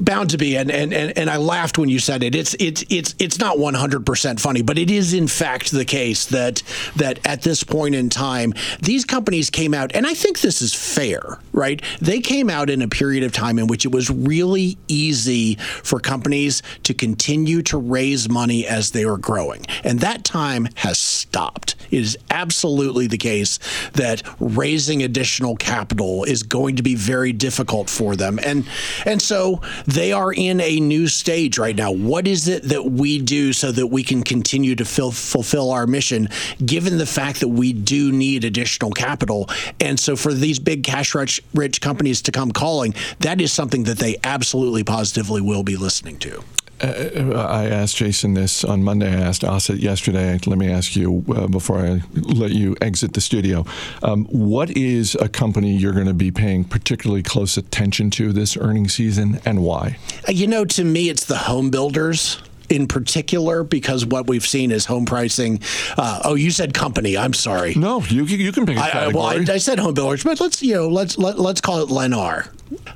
bound 0.00 0.30
to 0.30 0.38
be. 0.38 0.56
And, 0.56 0.72
and, 0.72 0.92
and, 0.92 1.16
and 1.16 1.30
I 1.30 1.36
laughed 1.36 1.78
when 1.78 1.88
you 1.88 2.00
said 2.00 2.24
it. 2.24 2.34
It's, 2.34 2.56
it's, 2.58 2.84
it's, 2.90 3.14
it's 3.20 3.38
not 3.38 3.58
100% 3.58 4.40
funny, 4.40 4.62
but 4.62 4.76
it 4.76 4.90
is 4.90 5.14
in 5.14 5.28
fact 5.28 5.70
the 5.70 5.84
case 5.84 6.26
that, 6.26 6.64
that 6.96 7.24
at 7.24 7.42
this 7.42 7.62
point 7.62 7.94
in 7.94 8.08
time, 8.08 8.54
these 8.82 9.04
companies 9.04 9.50
came 9.50 9.72
out, 9.72 9.94
and 9.94 10.04
I 10.04 10.14
think 10.14 10.40
this 10.40 10.60
is 10.62 10.74
fair, 10.74 11.38
right? 11.52 11.80
They 12.00 12.18
came 12.18 12.50
out 12.50 12.70
in 12.70 12.82
a 12.82 12.88
period 12.88 13.22
of 13.22 13.32
time 13.32 13.60
in 13.60 13.68
which 13.68 13.84
it 13.84 13.92
was 13.92 14.10
really 14.10 14.78
easy 14.88 15.54
for 15.54 16.00
companies 16.00 16.64
to 16.82 16.92
continue 16.92 17.62
to 17.62 17.78
raise 17.78 17.99
raise 18.00 18.30
money 18.30 18.66
as 18.66 18.92
they 18.92 19.04
were 19.04 19.18
growing. 19.18 19.62
And 19.84 20.00
that 20.00 20.24
time 20.24 20.68
has 20.76 20.98
stopped. 20.98 21.76
It 21.90 22.00
is 22.00 22.16
absolutely 22.30 23.06
the 23.06 23.18
case 23.18 23.58
that 23.92 24.22
raising 24.40 25.02
additional 25.02 25.54
capital 25.56 26.24
is 26.24 26.42
going 26.42 26.76
to 26.76 26.82
be 26.82 26.94
very 26.94 27.34
difficult 27.34 27.90
for 27.90 28.16
them. 28.16 28.38
And 28.42 28.66
and 29.04 29.20
so 29.20 29.60
they 29.86 30.12
are 30.12 30.32
in 30.32 30.60
a 30.60 30.80
new 30.80 31.08
stage 31.08 31.58
right 31.58 31.76
now. 31.76 31.92
What 31.92 32.26
is 32.26 32.48
it 32.48 32.62
that 32.64 32.84
we 32.84 33.20
do 33.20 33.52
so 33.52 33.70
that 33.72 33.88
we 33.88 34.02
can 34.02 34.22
continue 34.22 34.74
to 34.76 34.84
fill, 34.86 35.12
fulfill 35.12 35.70
our 35.70 35.86
mission 35.86 36.28
given 36.64 36.96
the 36.96 37.06
fact 37.06 37.40
that 37.40 37.48
we 37.48 37.74
do 37.74 38.12
need 38.12 38.44
additional 38.44 38.92
capital? 38.92 39.50
And 39.78 40.00
so 40.00 40.16
for 40.16 40.32
these 40.32 40.58
big 40.58 40.84
cash 40.84 41.14
rich, 41.14 41.42
rich 41.52 41.82
companies 41.82 42.22
to 42.22 42.32
come 42.32 42.50
calling, 42.50 42.94
that 43.18 43.42
is 43.42 43.52
something 43.52 43.84
that 43.84 43.98
they 43.98 44.16
absolutely 44.24 44.84
positively 44.84 45.42
will 45.42 45.64
be 45.64 45.76
listening 45.76 46.18
to. 46.20 46.42
Uh, 46.82 47.46
I 47.48 47.66
asked 47.66 47.96
Jason 47.96 48.34
this 48.34 48.64
on 48.64 48.82
Monday. 48.82 49.08
I 49.08 49.20
asked 49.20 49.42
Asit 49.42 49.80
yesterday. 49.80 50.38
Let 50.46 50.58
me 50.58 50.70
ask 50.70 50.96
you 50.96 51.24
uh, 51.34 51.46
before 51.46 51.78
I 51.78 52.02
let 52.14 52.52
you 52.52 52.76
exit 52.80 53.14
the 53.14 53.20
studio. 53.20 53.64
Um, 54.02 54.24
what 54.26 54.70
is 54.70 55.14
a 55.16 55.28
company 55.28 55.76
you're 55.76 55.92
going 55.92 56.06
to 56.06 56.14
be 56.14 56.30
paying 56.30 56.64
particularly 56.64 57.22
close 57.22 57.56
attention 57.56 58.10
to 58.12 58.32
this 58.32 58.56
earnings 58.56 58.94
season 58.94 59.40
and 59.44 59.62
why? 59.62 59.98
Uh, 60.28 60.32
you 60.32 60.46
know, 60.46 60.64
to 60.64 60.84
me, 60.84 61.08
it's 61.08 61.24
the 61.24 61.38
home 61.38 61.70
builders 61.70 62.38
in 62.70 62.86
particular 62.86 63.64
because 63.64 64.06
what 64.06 64.28
we've 64.28 64.46
seen 64.46 64.70
is 64.70 64.86
home 64.86 65.04
pricing. 65.04 65.60
Uh, 65.98 66.20
oh, 66.24 66.34
you 66.34 66.50
said 66.50 66.72
company. 66.72 67.18
I'm 67.18 67.34
sorry. 67.34 67.74
No, 67.74 68.00
you 68.02 68.24
you 68.24 68.52
can 68.52 68.64
pick 68.64 68.76
a 68.76 68.80
category. 68.80 69.04
I, 69.04 69.08
well, 69.08 69.50
I, 69.50 69.54
I, 69.54 69.58
said 69.58 69.78
home 69.78 69.94
builders, 69.94 70.24
but 70.24 70.40
let's 70.40 70.62
you 70.62 70.74
know 70.74 70.88
let's 70.88 71.18
let, 71.18 71.38
let's 71.38 71.60
call 71.60 71.82
it 71.82 71.88
Lennar. 71.88 72.48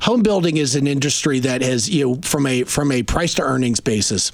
Home 0.03 0.23
building 0.23 0.57
is 0.57 0.77
an 0.77 0.87
industry 0.87 1.41
that 1.41 1.61
has 1.63 1.91
you 1.91 2.07
know 2.07 2.21
from 2.23 2.47
a 2.47 2.63
from 2.63 2.93
a 2.93 3.03
price 3.03 3.35
to 3.35 3.43
earnings 3.43 3.81
basis 3.81 4.33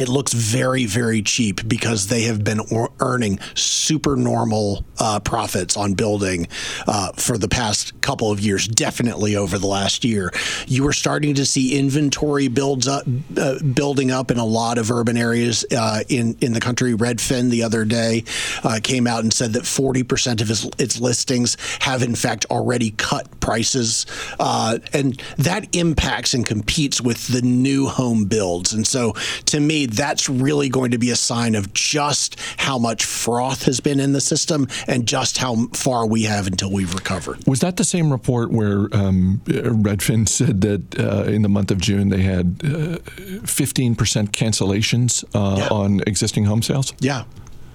it 0.00 0.08
looks 0.08 0.32
very, 0.32 0.86
very 0.86 1.20
cheap 1.20 1.68
because 1.68 2.06
they 2.06 2.22
have 2.22 2.42
been 2.42 2.62
earning 3.00 3.38
super 3.54 4.16
normal 4.16 4.82
uh, 4.98 5.20
profits 5.20 5.76
on 5.76 5.92
building 5.92 6.48
uh, 6.86 7.12
for 7.12 7.36
the 7.36 7.48
past 7.48 8.00
couple 8.00 8.30
of 8.30 8.40
years, 8.40 8.66
definitely 8.66 9.36
over 9.36 9.58
the 9.58 9.66
last 9.66 10.02
year. 10.02 10.32
You 10.66 10.86
are 10.88 10.94
starting 10.94 11.34
to 11.34 11.44
see 11.44 11.78
inventory 11.78 12.48
builds 12.48 12.88
up, 12.88 13.04
uh, 13.36 13.58
building 13.74 14.10
up 14.10 14.30
in 14.30 14.38
a 14.38 14.44
lot 14.44 14.78
of 14.78 14.90
urban 14.90 15.18
areas 15.18 15.66
uh, 15.70 16.02
in 16.08 16.34
in 16.40 16.54
the 16.54 16.60
country. 16.60 16.94
Redfin 16.94 17.50
the 17.50 17.62
other 17.62 17.84
day 17.84 18.24
uh, 18.64 18.80
came 18.82 19.06
out 19.06 19.22
and 19.22 19.32
said 19.32 19.52
that 19.52 19.64
40% 19.64 20.40
of 20.40 20.50
its, 20.50 20.64
its 20.78 20.98
listings 20.98 21.58
have 21.80 22.02
in 22.02 22.14
fact 22.14 22.46
already 22.50 22.92
cut 22.92 23.40
prices, 23.40 24.06
uh, 24.38 24.78
and 24.94 25.22
that 25.36 25.74
impacts 25.76 26.32
and 26.32 26.46
competes 26.46 27.02
with 27.02 27.28
the 27.28 27.42
new 27.42 27.86
home 27.86 28.24
builds. 28.24 28.72
And 28.72 28.86
so, 28.86 29.12
to 29.46 29.60
me, 29.60 29.89
that's 29.92 30.28
really 30.28 30.68
going 30.68 30.90
to 30.90 30.98
be 30.98 31.10
a 31.10 31.16
sign 31.16 31.54
of 31.54 31.72
just 31.72 32.36
how 32.56 32.78
much 32.78 33.04
froth 33.04 33.64
has 33.64 33.80
been 33.80 34.00
in 34.00 34.12
the 34.12 34.20
system 34.20 34.68
and 34.86 35.06
just 35.06 35.38
how 35.38 35.66
far 35.72 36.06
we 36.06 36.24
have 36.24 36.46
until 36.46 36.70
we've 36.70 36.94
recovered. 36.94 37.46
Was 37.46 37.60
that 37.60 37.76
the 37.76 37.84
same 37.84 38.10
report 38.10 38.50
where 38.50 38.88
um, 38.92 39.40
Redfin 39.46 40.28
said 40.28 40.60
that 40.62 40.98
uh, 40.98 41.24
in 41.24 41.42
the 41.42 41.48
month 41.48 41.70
of 41.70 41.78
June 41.78 42.08
they 42.08 42.22
had 42.22 42.60
uh, 42.64 42.98
15% 43.46 43.96
cancellations 43.96 45.24
uh, 45.34 45.56
yeah. 45.58 45.68
on 45.68 46.00
existing 46.06 46.44
home 46.44 46.62
sales? 46.62 46.92
Yeah. 47.00 47.24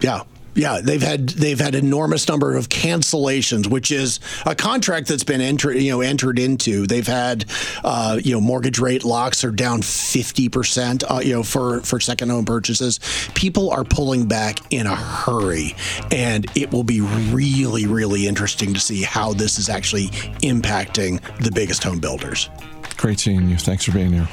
Yeah. 0.02 0.24
Yeah, 0.56 0.80
they've 0.82 1.02
had 1.02 1.30
they've 1.30 1.60
had 1.60 1.76
enormous 1.76 2.28
number 2.30 2.56
of 2.56 2.70
cancellations, 2.70 3.68
which 3.68 3.92
is 3.92 4.22
a 4.46 4.56
contract 4.56 5.08
that's 5.08 5.24
been 5.24 5.42
entered 5.42 5.76
you 5.76 5.92
know 5.92 6.02
entered 6.02 6.40
into. 6.40 6.88
They've 6.88 7.06
had 7.06 7.46
uh, 7.84 8.20
you 8.24 8.34
know 8.34 8.42
mortgage 8.42 8.80
rate 8.80 9.04
locks 9.04 9.44
are 9.44 9.52
down 9.52 9.82
fifty 9.82 10.48
percent 10.48 11.04
uh, 11.10 11.20
you 11.22 11.34
know 11.34 11.44
for 11.44 11.82
for 11.82 12.00
second 12.00 12.30
home 12.30 12.46
purchases. 12.46 13.00
People 13.36 13.70
are 13.72 13.84
pulling 13.84 14.28
back 14.28 14.60
in 14.72 14.88
a 14.88 14.96
hurry, 14.96 15.76
and 16.12 16.46
it 16.56 16.72
will 16.72 16.86
be 16.86 17.02
really 17.02 17.86
really 17.86 18.26
interesting 18.26 18.74
to 18.74 18.80
see 18.80 19.04
how 19.04 19.34
this 19.34 19.60
is 19.60 19.68
actually 19.68 20.08
impacting 20.42 21.22
the 21.44 21.52
biggest 21.52 21.84
home 21.84 22.00
builders. 22.00 22.50
Great 22.96 23.20
seeing 23.20 23.50
you. 23.50 23.58
Thanks 23.58 23.84
for 23.84 23.92
being 23.92 24.14
here. 24.14 24.26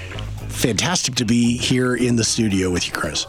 Fantastic 0.49 1.17
to 1.17 1.25
be 1.25 1.57
here 1.57 1.97
in 1.97 2.15
the 2.15 2.25
studio 2.25 2.71
with 2.71 2.87
you, 2.87 2.93
Chris. 2.93 3.27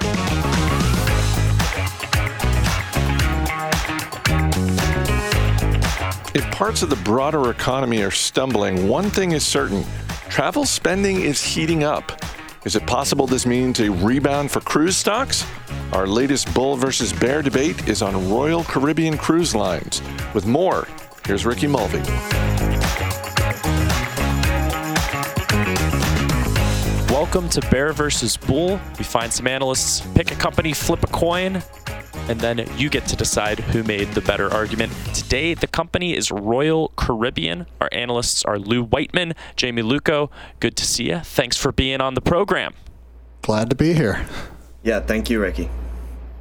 Parts 6.54 6.84
of 6.84 6.90
the 6.92 6.96
broader 6.98 7.50
economy 7.50 8.04
are 8.04 8.12
stumbling, 8.12 8.88
one 8.88 9.10
thing 9.10 9.32
is 9.32 9.44
certain 9.44 9.84
travel 10.30 10.66
spending 10.66 11.20
is 11.20 11.42
heating 11.42 11.84
up. 11.84 12.12
Is 12.64 12.76
it 12.76 12.86
possible 12.86 13.26
this 13.26 13.48
means 13.48 13.80
a 13.80 13.90
rebound 13.90 14.52
for 14.52 14.62
cruise 14.62 14.96
stocks? 14.96 15.48
Our 15.94 16.06
latest 16.06 16.54
bull 16.54 16.76
versus 16.76 17.12
bear 17.12 17.42
debate 17.42 17.88
is 17.88 18.04
on 18.04 18.30
Royal 18.30 18.64
Caribbean 18.66 19.18
Cruise 19.18 19.56
Lines. 19.56 20.04
With 20.36 20.46
more, 20.46 20.88
here's 21.26 21.44
Ricky 21.44 21.66
Mulvey. 21.66 22.04
Welcome 27.12 27.50
to 27.50 27.62
Bear 27.72 27.94
versus 27.94 28.38
Bull. 28.38 28.80
We 29.00 29.04
find 29.04 29.34
some 29.34 29.48
analysts 29.48 30.02
pick 30.14 30.32
a 30.32 30.36
company, 30.36 30.74
flip 30.74 31.04
a 31.04 31.08
coin, 31.08 31.64
and 32.30 32.40
then 32.40 32.66
you 32.78 32.90
get 32.90 33.06
to 33.08 33.16
decide 33.16 33.60
who 33.60 33.84
made 33.84 34.10
the 34.10 34.22
better 34.22 34.52
argument. 34.52 34.92
Today, 35.14 35.54
the 35.54 35.68
company 35.68 36.16
is 36.16 36.32
Royal 36.32 36.90
Caribbean. 36.96 37.66
Our 37.82 37.90
analysts 37.92 38.44
are 38.44 38.58
Lou 38.58 38.84
Whiteman, 38.84 39.34
Jamie 39.56 39.82
Louko. 39.82 40.30
Good 40.60 40.76
to 40.78 40.86
see 40.86 41.10
you. 41.10 41.20
Thanks 41.20 41.58
for 41.58 41.72
being 41.72 42.02
on 42.02 42.14
the 42.14 42.22
program. 42.22 42.74
Glad 43.42 43.70
to 43.70 43.76
be 43.76 43.94
here. 43.94 44.26
Yeah, 44.84 45.00
thank 45.00 45.30
you, 45.30 45.40
Ricky. 45.40 45.70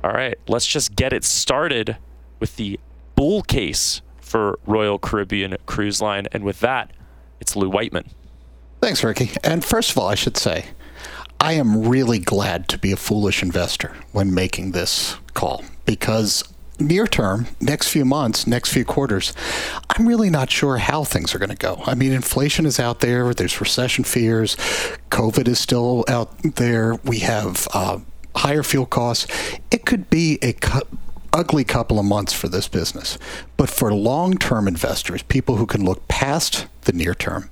All 0.05 0.13
right, 0.13 0.39
let's 0.49 0.67
just 0.67 0.97
get 0.97 1.13
it 1.13 1.25
started 1.25 1.97
with 2.41 2.57
the 2.57 2.79
bull 3.15 3.43
case 3.43 4.03
for 4.19 4.59
Royal 4.67 4.99
Caribbean 4.99 5.57
Cruise 5.67 6.01
Line. 6.01 6.27
And 6.33 6.43
with 6.43 6.61
that, 6.61 6.93
it's 7.41 7.55
Lou 7.55 7.69
Whiteman. 7.69 8.11
Thanks, 8.81 9.05
Ricky. 9.05 9.31
And 9.45 9.65
first 9.65 9.93
of 9.93 9.99
all, 9.99 10.09
I 10.09 10.17
should 10.17 10.37
say, 10.37 10.67
I 11.43 11.55
am 11.55 11.89
really 11.89 12.21
glad 12.21 12.69
to 12.69 12.79
be 12.79 12.93
a 12.93 12.97
foolish 12.97 13.43
investor 13.43 13.97
when 14.13 14.33
making 14.33 14.71
this 14.71 15.17
call 15.35 15.65
because 15.85 16.45
near 16.79 17.05
term, 17.09 17.49
next 17.61 17.89
few 17.89 18.05
months, 18.05 18.47
next 18.47 18.73
few 18.73 18.85
quarters, 18.85 19.33
I'm 19.91 20.07
really 20.07 20.31
not 20.31 20.53
sure 20.53 20.77
how 20.77 21.03
things 21.03 21.35
are 21.35 21.41
going 21.41 21.51
to 21.51 21.57
go. 21.57 21.83
I 21.85 21.97
mean, 21.97 22.13
inflation 22.13 22.65
is 22.65 22.79
out 22.79 23.01
there, 23.01 23.35
there's 23.35 23.61
recession 23.61 24.05
fears, 24.05 24.55
COVID 25.11 25.49
is 25.49 25.59
still 25.59 26.05
out 26.07 26.31
there, 26.45 26.95
we 27.03 27.19
have 27.19 27.67
uh, 27.75 27.99
higher 28.37 28.63
fuel 28.63 28.87
costs. 28.87 29.27
It 29.73 29.85
could 29.85 30.09
be 30.11 30.39
a 30.45 30.55
ugly 31.33 31.65
couple 31.65 31.99
of 31.99 32.05
months 32.05 32.33
for 32.33 32.47
this 32.47 32.69
business. 32.69 33.19
But 33.57 33.69
for 33.69 33.93
long 33.93 34.39
term 34.39 34.69
investors, 34.69 35.25
people 35.25 35.57
who 35.57 35.67
can 35.67 35.85
look 35.85 36.07
past 36.07 36.67
the 36.83 36.93
near 36.93 37.15
term, 37.15 37.51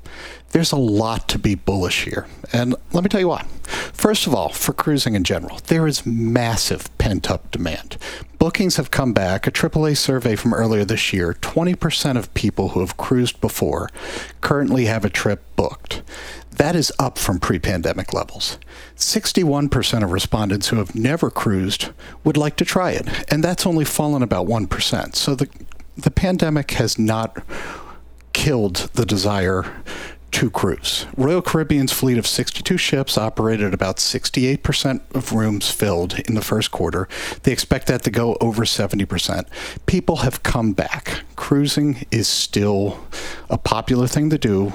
there's 0.50 0.73
a 0.73 0.76
lot 0.76 1.28
to 1.28 1.38
be 1.38 1.54
bullish 1.54 2.04
here. 2.04 2.26
And 2.52 2.75
let 2.92 3.04
me 3.04 3.09
tell 3.09 3.21
you 3.21 3.28
why. 3.28 3.45
First 3.92 4.26
of 4.26 4.35
all, 4.35 4.49
for 4.49 4.73
cruising 4.73 5.14
in 5.14 5.25
general, 5.25 5.61
there 5.66 5.87
is 5.87 6.04
massive 6.04 6.97
pent 6.99 7.30
up 7.30 7.50
demand. 7.50 7.97
Bookings 8.38 8.76
have 8.76 8.90
come 8.90 9.12
back. 9.12 9.47
A 9.47 9.50
AAA 9.50 9.97
survey 9.97 10.35
from 10.35 10.54
earlier 10.54 10.85
this 10.85 11.12
year 11.12 11.35
20% 11.35 12.16
of 12.16 12.33
people 12.35 12.71
who 12.71 12.80
have 12.80 12.97
cruised 12.97 13.40
before 13.40 13.90
currently 14.40 14.87
have 14.87 15.04
a 15.04 15.11
trip 15.11 15.42
booked. 15.57 16.02
That 16.50 16.75
is 16.75 16.92
up 16.99 17.16
from 17.16 17.38
pre 17.38 17.59
pandemic 17.59 18.12
levels. 18.12 18.59
61% 18.97 20.02
of 20.02 20.12
respondents 20.12 20.69
who 20.69 20.76
have 20.76 20.95
never 20.95 21.30
cruised 21.30 21.90
would 22.25 22.37
like 22.37 22.57
to 22.57 22.64
try 22.64 22.90
it, 22.90 23.07
and 23.33 23.42
that's 23.42 23.66
only 23.66 23.85
fallen 23.85 24.23
about 24.23 24.47
1%. 24.47 25.14
So 25.14 25.35
the, 25.35 25.49
the 25.97 26.11
pandemic 26.11 26.73
has 26.73 26.99
not 26.99 27.42
killed 28.33 28.90
the 28.95 29.07
desire 29.07 29.83
to 30.33 30.51
cruise. 30.51 31.07
Royal 31.17 31.43
Caribbean's 31.43 31.93
fleet 31.93 32.19
of 32.19 32.27
62 32.27 32.77
ships 32.77 33.19
operated 33.19 33.67
at 33.67 33.75
about 33.75 33.97
68% 33.97 35.01
of 35.15 35.33
rooms 35.33 35.71
filled 35.71 36.19
in 36.21 36.35
the 36.35 36.43
first 36.43 36.71
quarter. 36.71 37.09
They 37.43 37.53
expect 37.53 37.87
that 37.89 38.03
to 38.05 38.11
go 38.11 38.37
over 38.41 38.65
70%. 38.65 39.47
People 39.87 40.17
have 40.17 40.43
come 40.43 40.73
back. 40.73 41.23
Cruising 41.37 42.07
is 42.11 42.29
still 42.29 43.01
a 43.49 43.59
popular 43.59 44.07
thing 44.07 44.31
to 44.31 44.39
do. 44.39 44.73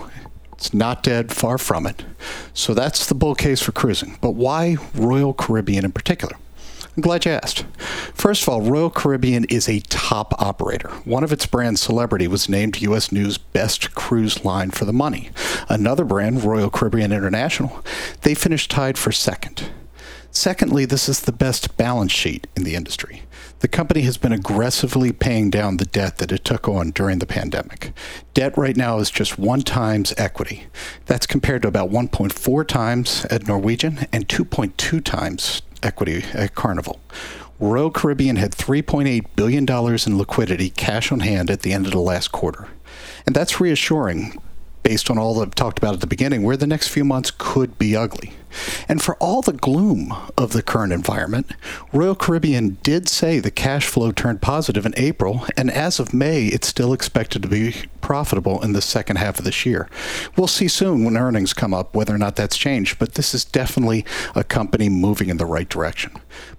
It's 0.54 0.74
not 0.74 1.04
dead, 1.04 1.34
far 1.34 1.58
from 1.58 1.86
it. 1.86 2.06
So 2.54 2.74
that's 2.74 3.08
the 3.08 3.16
bull 3.16 3.36
case 3.36 3.62
for 3.62 3.72
cruising. 3.72 4.18
But 4.22 4.32
why 4.32 4.78
Royal 4.94 5.34
Caribbean 5.34 5.86
in 5.86 5.92
particular? 5.92 6.36
I'm 6.96 7.02
glad 7.02 7.26
you 7.26 7.32
asked. 7.32 7.66
First 8.14 8.44
of 8.44 8.50
all, 8.50 8.62
Royal 8.62 8.90
Caribbean 8.90 9.44
is 9.46 9.68
a 9.68 9.82
top 9.82 10.34
operator. 10.42 10.90
One 11.04 11.26
of 11.26 11.34
its 11.34 11.46
brands, 11.46 11.82
Celebrity, 11.82 12.28
was 12.28 12.48
named 12.48 12.82
U.S. 12.82 13.12
News 13.12 13.38
Best 13.38 13.94
Cruise 13.94 14.46
Line 14.46 14.72
for 14.72 14.86
the 14.86 14.94
Money. 14.94 15.30
Another 15.68 16.06
brand, 16.06 16.46
Royal 16.46 16.70
Caribbean 16.70 17.12
International, 17.12 17.84
they 18.22 18.34
finished 18.34 18.72
tied 18.72 18.98
for 18.98 19.12
second. 19.12 19.70
Secondly, 20.32 20.86
this 20.86 21.10
is 21.10 21.22
the 21.22 21.34
best 21.34 21.76
balance 21.76 22.14
sheet 22.14 22.48
in 22.56 22.64
the 22.64 22.76
industry. 22.76 23.24
The 23.60 23.68
company 23.68 24.02
has 24.02 24.18
been 24.18 24.34
aggressively 24.34 25.12
paying 25.12 25.50
down 25.50 25.78
the 25.78 25.86
debt 25.86 26.18
that 26.18 26.32
it 26.32 26.46
took 26.46 26.68
on 26.68 26.92
during 26.92 27.20
the 27.20 27.26
pandemic. 27.26 27.92
Debt 28.34 28.58
right 28.58 28.76
now 28.76 29.00
is 29.00 29.10
just 29.10 29.38
one 29.38 29.64
times 29.64 30.14
equity. 30.18 30.68
That's 31.08 31.26
compared 31.26 31.62
to 31.64 31.68
about 31.68 31.90
1.4 31.90 32.68
times 32.68 33.26
at 33.26 33.48
Norwegian 33.48 34.08
and 34.14 34.28
2.2 34.28 35.04
times 35.04 35.62
equity 35.86 36.26
at 36.34 36.56
Carnival. 36.56 37.00
Royal 37.60 37.90
Caribbean 37.90 38.36
had 38.36 38.52
$3.8 38.52 39.28
billion 39.36 39.66
in 39.66 40.18
liquidity, 40.18 40.70
cash 40.70 41.12
on 41.12 41.22
hand, 41.22 41.50
at 41.50 41.62
the 41.62 41.72
end 41.72 41.86
of 41.86 41.94
the 41.94 42.00
last 42.00 42.32
quarter. 42.34 42.68
And 43.26 43.36
that's 43.36 43.62
reassuring 43.62 44.42
based 44.84 45.10
on 45.10 45.18
all 45.18 45.36
that 45.36 45.48
I've 45.48 45.56
talked 45.56 45.78
about 45.78 45.94
at 45.96 46.02
the 46.02 46.08
beginning, 46.08 46.44
where 46.44 46.58
the 46.58 46.68
next 46.68 46.90
few 46.90 47.06
months 47.06 47.32
could 47.32 47.80
be 47.80 47.96
ugly. 47.96 48.34
And 48.88 49.02
for 49.02 49.16
all 49.16 49.42
the 49.42 49.54
gloom 49.54 50.14
of 50.38 50.52
the 50.52 50.62
current 50.62 50.94
environment, 50.94 51.52
Royal 51.94 52.16
Caribbean 52.16 52.78
did 52.84 53.08
say 53.10 53.40
the 53.40 53.52
cash 53.52 53.86
flow 53.88 54.12
turned 54.12 54.42
positive 54.42 54.86
in 54.86 54.94
April, 54.98 55.46
and 55.58 55.72
as 55.72 56.00
of 56.00 56.14
May, 56.14 56.48
it's 56.48 56.68
still 56.68 56.94
expected 56.94 57.42
to 57.42 57.48
be 57.48 57.76
profitable 58.02 58.62
in 58.64 58.74
the 58.74 58.82
second 58.82 59.18
half 59.18 59.40
of 59.40 59.46
this 59.46 59.66
year. 59.66 59.90
We'll 60.38 60.48
see 60.48 60.68
soon 60.68 61.04
when 61.04 61.18
earnings 61.18 61.54
come 61.54 61.74
up 61.74 61.96
whether 61.96 62.14
or 62.14 62.20
not 62.20 62.36
that's 62.36 62.58
changed, 62.58 63.00
but 63.00 63.16
this 63.16 63.34
is 63.34 63.46
definitely 63.46 64.06
a 64.36 64.44
company 64.44 64.90
moving 64.90 65.30
in 65.30 65.38
the 65.38 65.46
right 65.46 65.68
direction. 65.68 66.12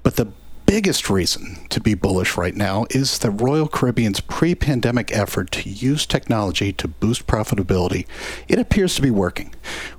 But 0.02 0.16
the 0.16 0.32
biggest 0.66 1.08
reason 1.08 1.58
to 1.70 1.80
be 1.80 1.94
bullish 1.94 2.36
right 2.36 2.56
now 2.56 2.86
is 2.90 3.20
that 3.20 3.30
Royal 3.30 3.68
Caribbean's 3.68 4.20
pre 4.20 4.54
pandemic 4.54 5.16
effort 5.16 5.50
to 5.52 5.70
use 5.70 6.04
technology 6.04 6.72
to 6.72 6.88
boost 6.88 7.26
profitability. 7.26 8.06
It 8.48 8.58
appears 8.58 8.96
to 8.96 9.02
be 9.02 9.10
working. 9.10 9.54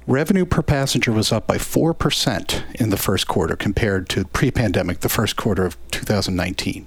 Revenue 0.05 0.45
per 0.45 0.61
passenger 0.61 1.11
was 1.11 1.31
up 1.31 1.47
by 1.47 1.57
4% 1.57 2.75
in 2.75 2.89
the 2.89 2.97
first 2.97 3.27
quarter 3.27 3.55
compared 3.55 4.09
to 4.09 4.25
pre 4.25 4.51
pandemic, 4.51 4.99
the 4.99 5.09
first 5.09 5.37
quarter 5.37 5.65
of 5.65 5.77
2019. 5.91 6.85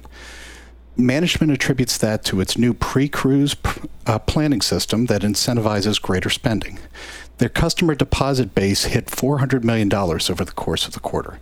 Management 0.95 1.51
attributes 1.51 1.97
that 1.97 2.23
to 2.25 2.39
its 2.39 2.57
new 2.57 2.73
pre 2.73 3.09
cruise 3.09 3.55
uh, 4.05 4.19
planning 4.19 4.61
system 4.61 5.07
that 5.07 5.23
incentivizes 5.23 6.01
greater 6.01 6.29
spending. 6.29 6.77
Their 7.39 7.49
customer 7.49 7.95
deposit 7.95 8.53
base 8.53 8.85
hit 8.85 9.07
$400 9.07 9.63
million 9.63 9.91
over 9.91 10.45
the 10.45 10.51
course 10.51 10.85
of 10.85 10.93
the 10.93 10.99
quarter 10.99 11.39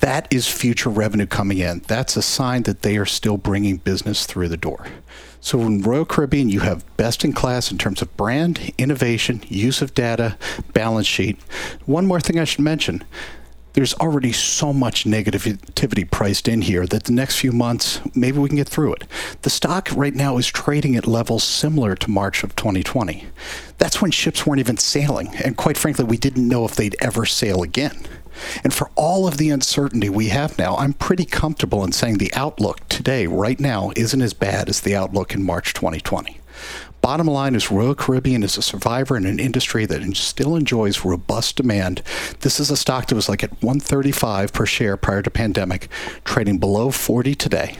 that 0.00 0.26
is 0.32 0.48
future 0.48 0.90
revenue 0.90 1.26
coming 1.26 1.58
in. 1.58 1.82
That's 1.86 2.16
a 2.16 2.22
sign 2.22 2.64
that 2.64 2.82
they 2.82 2.96
are 2.96 3.06
still 3.06 3.36
bringing 3.36 3.78
business 3.78 4.26
through 4.26 4.48
the 4.48 4.56
door. 4.56 4.86
So 5.40 5.60
in 5.60 5.82
Royal 5.82 6.06
Caribbean, 6.06 6.48
you 6.48 6.60
have 6.60 6.84
best 6.96 7.24
in 7.24 7.32
class 7.32 7.70
in 7.70 7.78
terms 7.78 8.00
of 8.00 8.16
brand, 8.16 8.72
innovation, 8.78 9.42
use 9.48 9.82
of 9.82 9.94
data, 9.94 10.38
balance 10.72 11.06
sheet. 11.06 11.38
One 11.84 12.06
more 12.06 12.20
thing 12.20 12.38
I 12.38 12.44
should 12.44 12.64
mention 12.64 13.04
there's 13.74 13.94
already 13.94 14.32
so 14.32 14.72
much 14.72 15.04
negativity 15.04 16.08
priced 16.08 16.46
in 16.46 16.62
here 16.62 16.86
that 16.86 17.04
the 17.04 17.12
next 17.12 17.38
few 17.38 17.50
months, 17.50 18.00
maybe 18.14 18.38
we 18.38 18.48
can 18.48 18.56
get 18.56 18.68
through 18.68 18.94
it. 18.94 19.04
The 19.42 19.50
stock 19.50 19.88
right 19.94 20.14
now 20.14 20.38
is 20.38 20.46
trading 20.46 20.94
at 20.96 21.08
levels 21.08 21.42
similar 21.42 21.96
to 21.96 22.10
March 22.10 22.44
of 22.44 22.54
2020. 22.54 23.26
That's 23.78 24.00
when 24.00 24.12
ships 24.12 24.46
weren't 24.46 24.60
even 24.60 24.76
sailing, 24.76 25.34
and 25.44 25.56
quite 25.56 25.76
frankly, 25.76 26.04
we 26.04 26.16
didn't 26.16 26.48
know 26.48 26.64
if 26.64 26.76
they'd 26.76 26.96
ever 27.00 27.26
sail 27.26 27.62
again. 27.62 28.06
And 28.62 28.72
for 28.72 28.90
all 28.94 29.26
of 29.26 29.38
the 29.38 29.50
uncertainty 29.50 30.08
we 30.08 30.28
have 30.28 30.58
now, 30.58 30.76
I'm 30.76 30.92
pretty 30.92 31.24
comfortable 31.24 31.84
in 31.84 31.92
saying 31.92 32.18
the 32.18 32.32
outlook 32.34 32.88
today, 32.88 33.26
right 33.26 33.58
now, 33.58 33.92
isn't 33.96 34.22
as 34.22 34.34
bad 34.34 34.68
as 34.68 34.80
the 34.80 34.96
outlook 34.96 35.34
in 35.34 35.42
March 35.42 35.74
2020. 35.74 36.40
Bottom 37.04 37.26
line 37.26 37.54
is 37.54 37.70
Royal 37.70 37.94
Caribbean 37.94 38.42
is 38.42 38.56
a 38.56 38.62
survivor 38.62 39.14
in 39.14 39.26
an 39.26 39.38
industry 39.38 39.84
that 39.84 40.16
still 40.16 40.56
enjoys 40.56 41.04
robust 41.04 41.56
demand. 41.56 42.00
This 42.40 42.58
is 42.58 42.70
a 42.70 42.78
stock 42.78 43.08
that 43.08 43.14
was 43.14 43.28
like 43.28 43.44
at 43.44 43.50
135 43.62 44.54
per 44.54 44.64
share 44.64 44.96
prior 44.96 45.20
to 45.20 45.30
pandemic, 45.30 45.88
trading 46.24 46.56
below 46.56 46.90
40 46.90 47.34
today. 47.34 47.76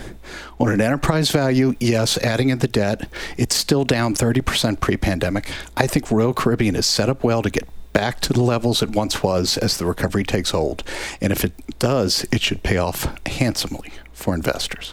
On 0.61 0.71
an 0.71 0.83
enterprise 0.83 1.31
value, 1.31 1.75
yes, 1.81 2.19
adding 2.19 2.51
in 2.51 2.59
the 2.59 2.69
debt, 2.69 3.09
it's 3.39 3.57
still 3.57 3.85
down 3.85 4.15
30% 4.15 4.81
pre-pandemic. 4.81 5.51
I 5.75 5.87
think 5.87 6.11
Royal 6.11 6.35
Caribbean 6.35 6.77
is 6.77 6.85
set 6.85 7.09
up 7.09 7.25
well 7.25 7.41
to 7.41 7.49
get 7.49 7.67
back 7.95 8.21
to 8.21 8.35
the 8.35 8.43
levels 8.43 8.83
it 8.83 8.91
once 8.91 9.23
was 9.23 9.57
as 9.57 9.79
the 9.79 9.87
recovery 9.87 10.25
takes 10.25 10.51
hold. 10.51 10.83
And 11.23 11.33
if 11.33 11.43
it 11.43 11.55
does, 11.79 12.27
it 12.31 12.43
should 12.43 12.63
pay 12.63 12.77
off 12.77 13.09
handsomely 13.27 13.93
for 14.13 14.35
investors. 14.35 14.93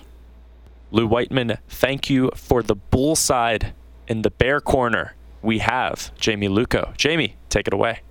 Lou 0.92 1.06
Whiteman, 1.08 1.58
thank 1.68 2.10
you 2.10 2.32
for 2.36 2.64
the 2.64 2.76
bull 2.76 3.18
side. 3.18 3.74
In 4.08 4.22
the 4.22 4.32
bear 4.32 4.62
corner, 4.62 5.16
we 5.42 5.60
have 5.60 6.12
Jamie 6.18 6.48
Louko. 6.48 6.96
Jamie, 6.96 7.36
take 7.50 7.68
it 7.68 7.74
away. 7.74 8.02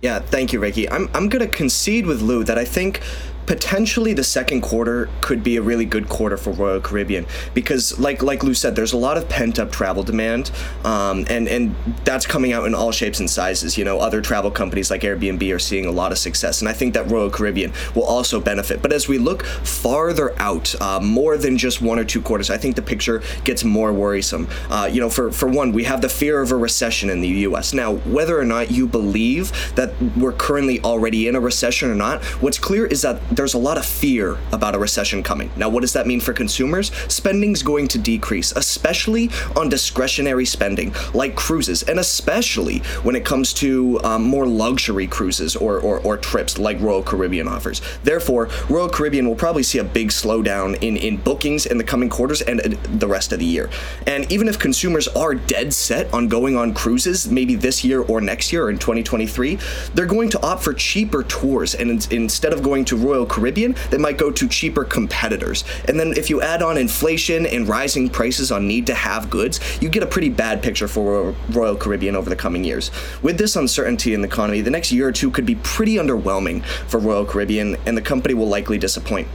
Yeah, 0.00 0.18
thank 0.18 0.52
you, 0.52 0.60
Ricky. 0.60 0.88
I'm, 0.88 1.08
I'm 1.14 1.28
going 1.28 1.44
to 1.44 1.50
concede 1.50 2.06
with 2.06 2.20
Lou 2.20 2.44
that 2.44 2.58
I 2.58 2.64
think 2.64 3.00
potentially 3.46 4.12
the 4.12 4.24
second 4.24 4.62
quarter 4.62 5.08
could 5.20 5.42
be 5.42 5.56
a 5.56 5.62
really 5.62 5.84
good 5.84 6.08
quarter 6.08 6.36
for 6.36 6.50
Royal 6.50 6.80
Caribbean 6.80 7.26
because, 7.52 7.98
like 7.98 8.22
like 8.22 8.42
Lou 8.42 8.54
said, 8.54 8.76
there's 8.76 8.92
a 8.92 8.96
lot 8.96 9.16
of 9.16 9.28
pent 9.28 9.58
up 9.58 9.70
travel 9.70 10.02
demand, 10.02 10.50
um, 10.84 11.24
and 11.28 11.48
and 11.48 11.74
that's 12.04 12.26
coming 12.26 12.52
out 12.52 12.66
in 12.66 12.74
all 12.74 12.92
shapes 12.92 13.20
and 13.20 13.28
sizes. 13.28 13.76
You 13.76 13.84
know, 13.84 13.98
other 13.98 14.20
travel 14.20 14.50
companies 14.50 14.90
like 14.90 15.02
Airbnb 15.02 15.54
are 15.54 15.58
seeing 15.58 15.86
a 15.86 15.90
lot 15.90 16.12
of 16.12 16.18
success, 16.18 16.60
and 16.60 16.68
I 16.68 16.72
think 16.72 16.94
that 16.94 17.10
Royal 17.10 17.30
Caribbean 17.30 17.72
will 17.94 18.04
also 18.04 18.40
benefit. 18.40 18.82
But 18.82 18.92
as 18.92 19.08
we 19.08 19.18
look 19.18 19.44
farther 19.44 20.34
out, 20.40 20.74
uh, 20.80 21.00
more 21.00 21.36
than 21.36 21.58
just 21.58 21.82
one 21.82 21.98
or 21.98 22.04
two 22.04 22.22
quarters, 22.22 22.50
I 22.50 22.56
think 22.56 22.76
the 22.76 22.82
picture 22.82 23.22
gets 23.44 23.64
more 23.64 23.92
worrisome. 23.92 24.48
Uh, 24.70 24.88
you 24.90 25.00
know, 25.00 25.10
for 25.10 25.30
for 25.30 25.48
one, 25.48 25.72
we 25.72 25.84
have 25.84 26.00
the 26.00 26.08
fear 26.08 26.40
of 26.40 26.52
a 26.52 26.56
recession 26.56 27.10
in 27.10 27.20
the 27.20 27.28
U.S. 27.28 27.72
Now, 27.74 27.94
whether 27.94 28.38
or 28.38 28.44
not 28.44 28.70
you 28.70 28.86
believe 28.86 29.52
that 29.74 29.92
we're 30.16 30.32
currently 30.32 30.80
already 30.80 31.28
in 31.28 31.36
a 31.36 31.40
recession 31.40 31.90
or 31.90 31.94
not, 31.94 32.22
what's 32.42 32.58
clear 32.58 32.86
is 32.86 33.02
that 33.02 33.20
there's 33.36 33.54
a 33.54 33.58
lot 33.58 33.78
of 33.78 33.84
fear 33.84 34.38
about 34.52 34.74
a 34.74 34.78
recession 34.78 35.22
coming. 35.22 35.50
Now, 35.56 35.68
what 35.68 35.80
does 35.80 35.92
that 35.94 36.06
mean 36.06 36.20
for 36.20 36.32
consumers? 36.32 36.92
Spending's 37.08 37.62
going 37.62 37.88
to 37.88 37.98
decrease, 37.98 38.52
especially 38.52 39.30
on 39.56 39.68
discretionary 39.68 40.46
spending 40.46 40.94
like 41.12 41.34
cruises, 41.36 41.82
and 41.84 41.98
especially 41.98 42.78
when 43.02 43.16
it 43.16 43.24
comes 43.24 43.52
to 43.54 44.00
um, 44.04 44.22
more 44.22 44.46
luxury 44.46 45.06
cruises 45.06 45.56
or, 45.56 45.80
or, 45.80 46.00
or 46.00 46.16
trips 46.16 46.58
like 46.58 46.80
Royal 46.80 47.02
Caribbean 47.02 47.48
offers. 47.48 47.80
Therefore, 48.02 48.48
Royal 48.68 48.88
Caribbean 48.88 49.28
will 49.28 49.34
probably 49.34 49.62
see 49.62 49.78
a 49.78 49.84
big 49.84 50.08
slowdown 50.08 50.76
in, 50.82 50.96
in 50.96 51.16
bookings 51.16 51.66
in 51.66 51.78
the 51.78 51.84
coming 51.84 52.08
quarters 52.08 52.42
and 52.42 52.60
the 52.60 53.08
rest 53.08 53.32
of 53.32 53.38
the 53.38 53.44
year. 53.44 53.70
And 54.06 54.30
even 54.30 54.48
if 54.48 54.58
consumers 54.58 55.08
are 55.08 55.34
dead 55.34 55.72
set 55.72 56.12
on 56.12 56.28
going 56.28 56.56
on 56.56 56.74
cruises, 56.74 57.30
maybe 57.30 57.54
this 57.54 57.84
year 57.84 58.02
or 58.02 58.20
next 58.20 58.52
year 58.52 58.64
or 58.64 58.70
in 58.70 58.78
2023, 58.78 59.58
they're 59.94 60.06
going 60.06 60.30
to 60.30 60.42
opt 60.42 60.62
for 60.62 60.72
cheaper 60.72 61.22
tours. 61.24 61.74
And 61.74 61.90
in, 61.90 62.22
instead 62.22 62.52
of 62.52 62.62
going 62.62 62.84
to 62.86 62.96
Royal 62.96 63.23
Caribbean, 63.26 63.74
they 63.90 63.98
might 63.98 64.18
go 64.18 64.30
to 64.30 64.48
cheaper 64.48 64.84
competitors. 64.84 65.64
And 65.88 65.98
then 65.98 66.12
if 66.16 66.30
you 66.30 66.42
add 66.42 66.62
on 66.62 66.76
inflation 66.76 67.46
and 67.46 67.68
rising 67.68 68.08
prices 68.08 68.50
on 68.50 68.66
need 68.66 68.86
to 68.86 68.94
have 68.94 69.30
goods, 69.30 69.60
you 69.80 69.88
get 69.88 70.02
a 70.02 70.06
pretty 70.06 70.28
bad 70.28 70.62
picture 70.62 70.88
for 70.88 71.34
Royal 71.50 71.76
Caribbean 71.76 72.16
over 72.16 72.30
the 72.30 72.36
coming 72.36 72.64
years. 72.64 72.90
With 73.22 73.38
this 73.38 73.56
uncertainty 73.56 74.14
in 74.14 74.20
the 74.20 74.28
economy, 74.28 74.60
the 74.60 74.70
next 74.70 74.92
year 74.92 75.08
or 75.08 75.12
two 75.12 75.30
could 75.30 75.46
be 75.46 75.56
pretty 75.56 75.96
underwhelming 75.96 76.64
for 76.64 76.98
Royal 76.98 77.24
Caribbean, 77.24 77.76
and 77.86 77.96
the 77.96 78.02
company 78.02 78.34
will 78.34 78.48
likely 78.48 78.78
disappoint. 78.78 79.28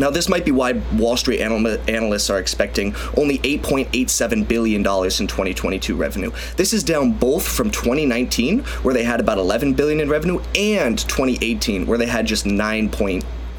Now, 0.00 0.08
this 0.08 0.30
might 0.30 0.46
be 0.46 0.50
why 0.50 0.80
Wall 0.94 1.18
Street 1.18 1.42
analysts 1.42 2.30
are 2.30 2.38
expecting 2.38 2.94
only 3.18 3.36
$8.87 3.40 4.48
billion 4.48 4.80
in 4.80 4.84
2022 4.84 5.94
revenue. 5.94 6.30
This 6.56 6.72
is 6.72 6.82
down 6.82 7.12
both 7.12 7.46
from 7.46 7.70
2019, 7.70 8.60
where 8.82 8.94
they 8.94 9.04
had 9.04 9.20
about 9.20 9.36
11 9.36 9.74
billion 9.74 10.00
in 10.00 10.08
revenue, 10.08 10.40
and 10.54 10.98
2018, 10.98 11.86
where 11.86 11.98
they 11.98 12.06
had 12.06 12.24
just 12.26 12.46
9. 12.46 12.90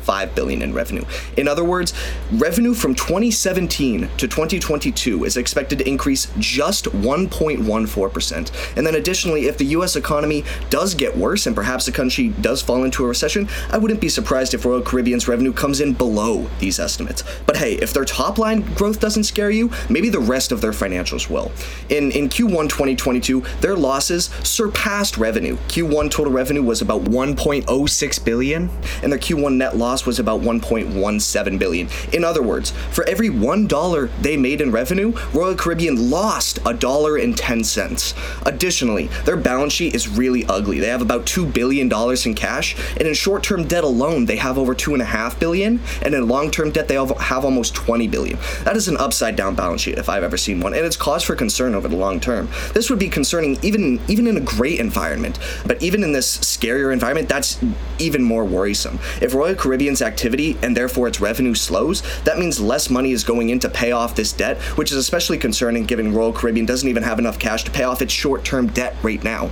5 0.01 0.35
billion 0.35 0.61
in 0.61 0.73
revenue. 0.73 1.03
In 1.37 1.47
other 1.47 1.63
words, 1.63 1.93
revenue 2.31 2.73
from 2.73 2.95
2017 2.95 4.09
to 4.17 4.27
2022 4.27 5.25
is 5.25 5.37
expected 5.37 5.79
to 5.79 5.87
increase 5.87 6.31
just 6.39 6.85
1.14%. 6.85 8.77
And 8.77 8.87
then 8.87 8.95
additionally, 8.95 9.47
if 9.47 9.57
the 9.57 9.65
US 9.65 9.95
economy 9.95 10.43
does 10.69 10.93
get 10.93 11.15
worse 11.15 11.47
and 11.47 11.55
perhaps 11.55 11.85
the 11.85 11.91
country 11.91 12.29
does 12.41 12.61
fall 12.61 12.83
into 12.83 13.03
a 13.03 13.07
recession, 13.07 13.47
I 13.69 13.77
wouldn't 13.77 14.01
be 14.01 14.09
surprised 14.09 14.53
if 14.53 14.65
Royal 14.65 14.81
Caribbean's 14.81 15.27
revenue 15.27 15.53
comes 15.53 15.81
in 15.81 15.93
below 15.93 16.47
these 16.59 16.79
estimates. 16.79 17.23
But 17.45 17.57
hey, 17.57 17.75
if 17.75 17.93
their 17.93 18.05
top 18.05 18.37
line 18.37 18.61
growth 18.75 18.99
doesn't 18.99 19.23
scare 19.23 19.51
you, 19.51 19.71
maybe 19.89 20.09
the 20.09 20.19
rest 20.19 20.51
of 20.51 20.61
their 20.61 20.71
financials 20.71 21.29
will. 21.29 21.51
In 21.89 22.11
in 22.11 22.29
Q1 22.29 22.69
2022, 22.69 23.43
their 23.59 23.75
losses 23.75 24.29
surpassed 24.43 25.17
revenue. 25.17 25.57
Q1 25.67 26.09
total 26.11 26.31
revenue 26.31 26.63
was 26.63 26.81
about 26.81 27.03
1.06 27.03 28.25
billion 28.25 28.69
and 29.03 29.11
their 29.11 29.19
Q1 29.19 29.55
net 29.55 29.77
loss 29.77 29.90
loss 29.91 30.05
was 30.05 30.19
about 30.19 30.39
1.17 30.39 31.59
billion. 31.59 31.89
In 32.13 32.23
other 32.23 32.41
words, 32.41 32.71
for 32.91 33.03
every 33.09 33.27
$1 33.29 34.21
they 34.21 34.37
made 34.37 34.61
in 34.61 34.71
revenue, 34.71 35.11
Royal 35.33 35.53
Caribbean 35.53 36.09
lost 36.09 36.59
a 36.65 36.73
dollar 36.73 37.17
and 37.17 37.37
10 37.37 37.65
cents. 37.65 38.13
Additionally, 38.45 39.07
their 39.25 39.35
balance 39.35 39.73
sheet 39.73 39.93
is 39.93 40.07
really 40.07 40.45
ugly. 40.45 40.79
They 40.79 40.87
have 40.87 41.01
about 41.01 41.25
$2 41.25 41.53
billion 41.53 41.91
in 41.91 42.33
cash, 42.35 42.77
and 42.97 43.05
in 43.05 43.13
short-term 43.13 43.67
debt 43.67 43.83
alone, 43.83 44.25
they 44.27 44.37
have 44.37 44.57
over 44.57 44.73
$2.5 44.73 45.39
billion, 45.41 45.81
and 46.01 46.15
in 46.15 46.25
long-term 46.25 46.71
debt, 46.71 46.87
they 46.87 46.95
have 46.95 47.43
almost 47.43 47.75
20 47.75 48.07
billion. 48.07 48.39
That 48.63 48.77
is 48.77 48.87
an 48.87 48.95
upside-down 48.95 49.55
balance 49.55 49.81
sheet 49.81 49.97
if 49.97 50.07
I've 50.07 50.23
ever 50.23 50.37
seen 50.37 50.61
one, 50.61 50.73
and 50.73 50.85
it's 50.85 50.95
cause 50.95 51.23
for 51.23 51.35
concern 51.35 51.75
over 51.75 51.89
the 51.89 51.97
long 51.97 52.21
term. 52.21 52.47
This 52.73 52.89
would 52.89 52.99
be 52.99 53.09
concerning 53.09 53.57
even, 53.61 53.99
even 54.07 54.25
in 54.25 54.37
a 54.37 54.41
great 54.41 54.79
environment, 54.79 55.37
but 55.65 55.83
even 55.83 56.01
in 56.01 56.13
this 56.13 56.37
scarier 56.37 56.93
environment, 56.93 57.27
that's 57.27 57.59
even 57.99 58.23
more 58.23 58.45
worrisome. 58.45 58.99
If 59.21 59.33
Royal 59.33 59.55
Caribbean 59.55 59.80
Caribbean's 59.81 60.03
activity 60.03 60.55
and 60.61 60.77
therefore 60.77 61.07
its 61.07 61.19
revenue 61.19 61.55
slows, 61.55 62.03
that 62.23 62.37
means 62.37 62.59
less 62.59 62.87
money 62.87 63.13
is 63.13 63.23
going 63.23 63.49
in 63.49 63.57
to 63.57 63.67
pay 63.67 63.91
off 63.91 64.15
this 64.15 64.31
debt, 64.31 64.61
which 64.77 64.91
is 64.91 64.97
especially 64.97 65.39
concerning 65.39 65.85
given 65.85 66.13
Royal 66.13 66.31
Caribbean 66.31 66.67
doesn't 66.67 66.87
even 66.87 67.01
have 67.01 67.17
enough 67.17 67.39
cash 67.39 67.63
to 67.63 67.71
pay 67.71 67.81
off 67.81 67.99
its 67.99 68.13
short 68.13 68.45
term 68.45 68.67
debt 68.67 68.95
right 69.01 69.23
now. 69.23 69.49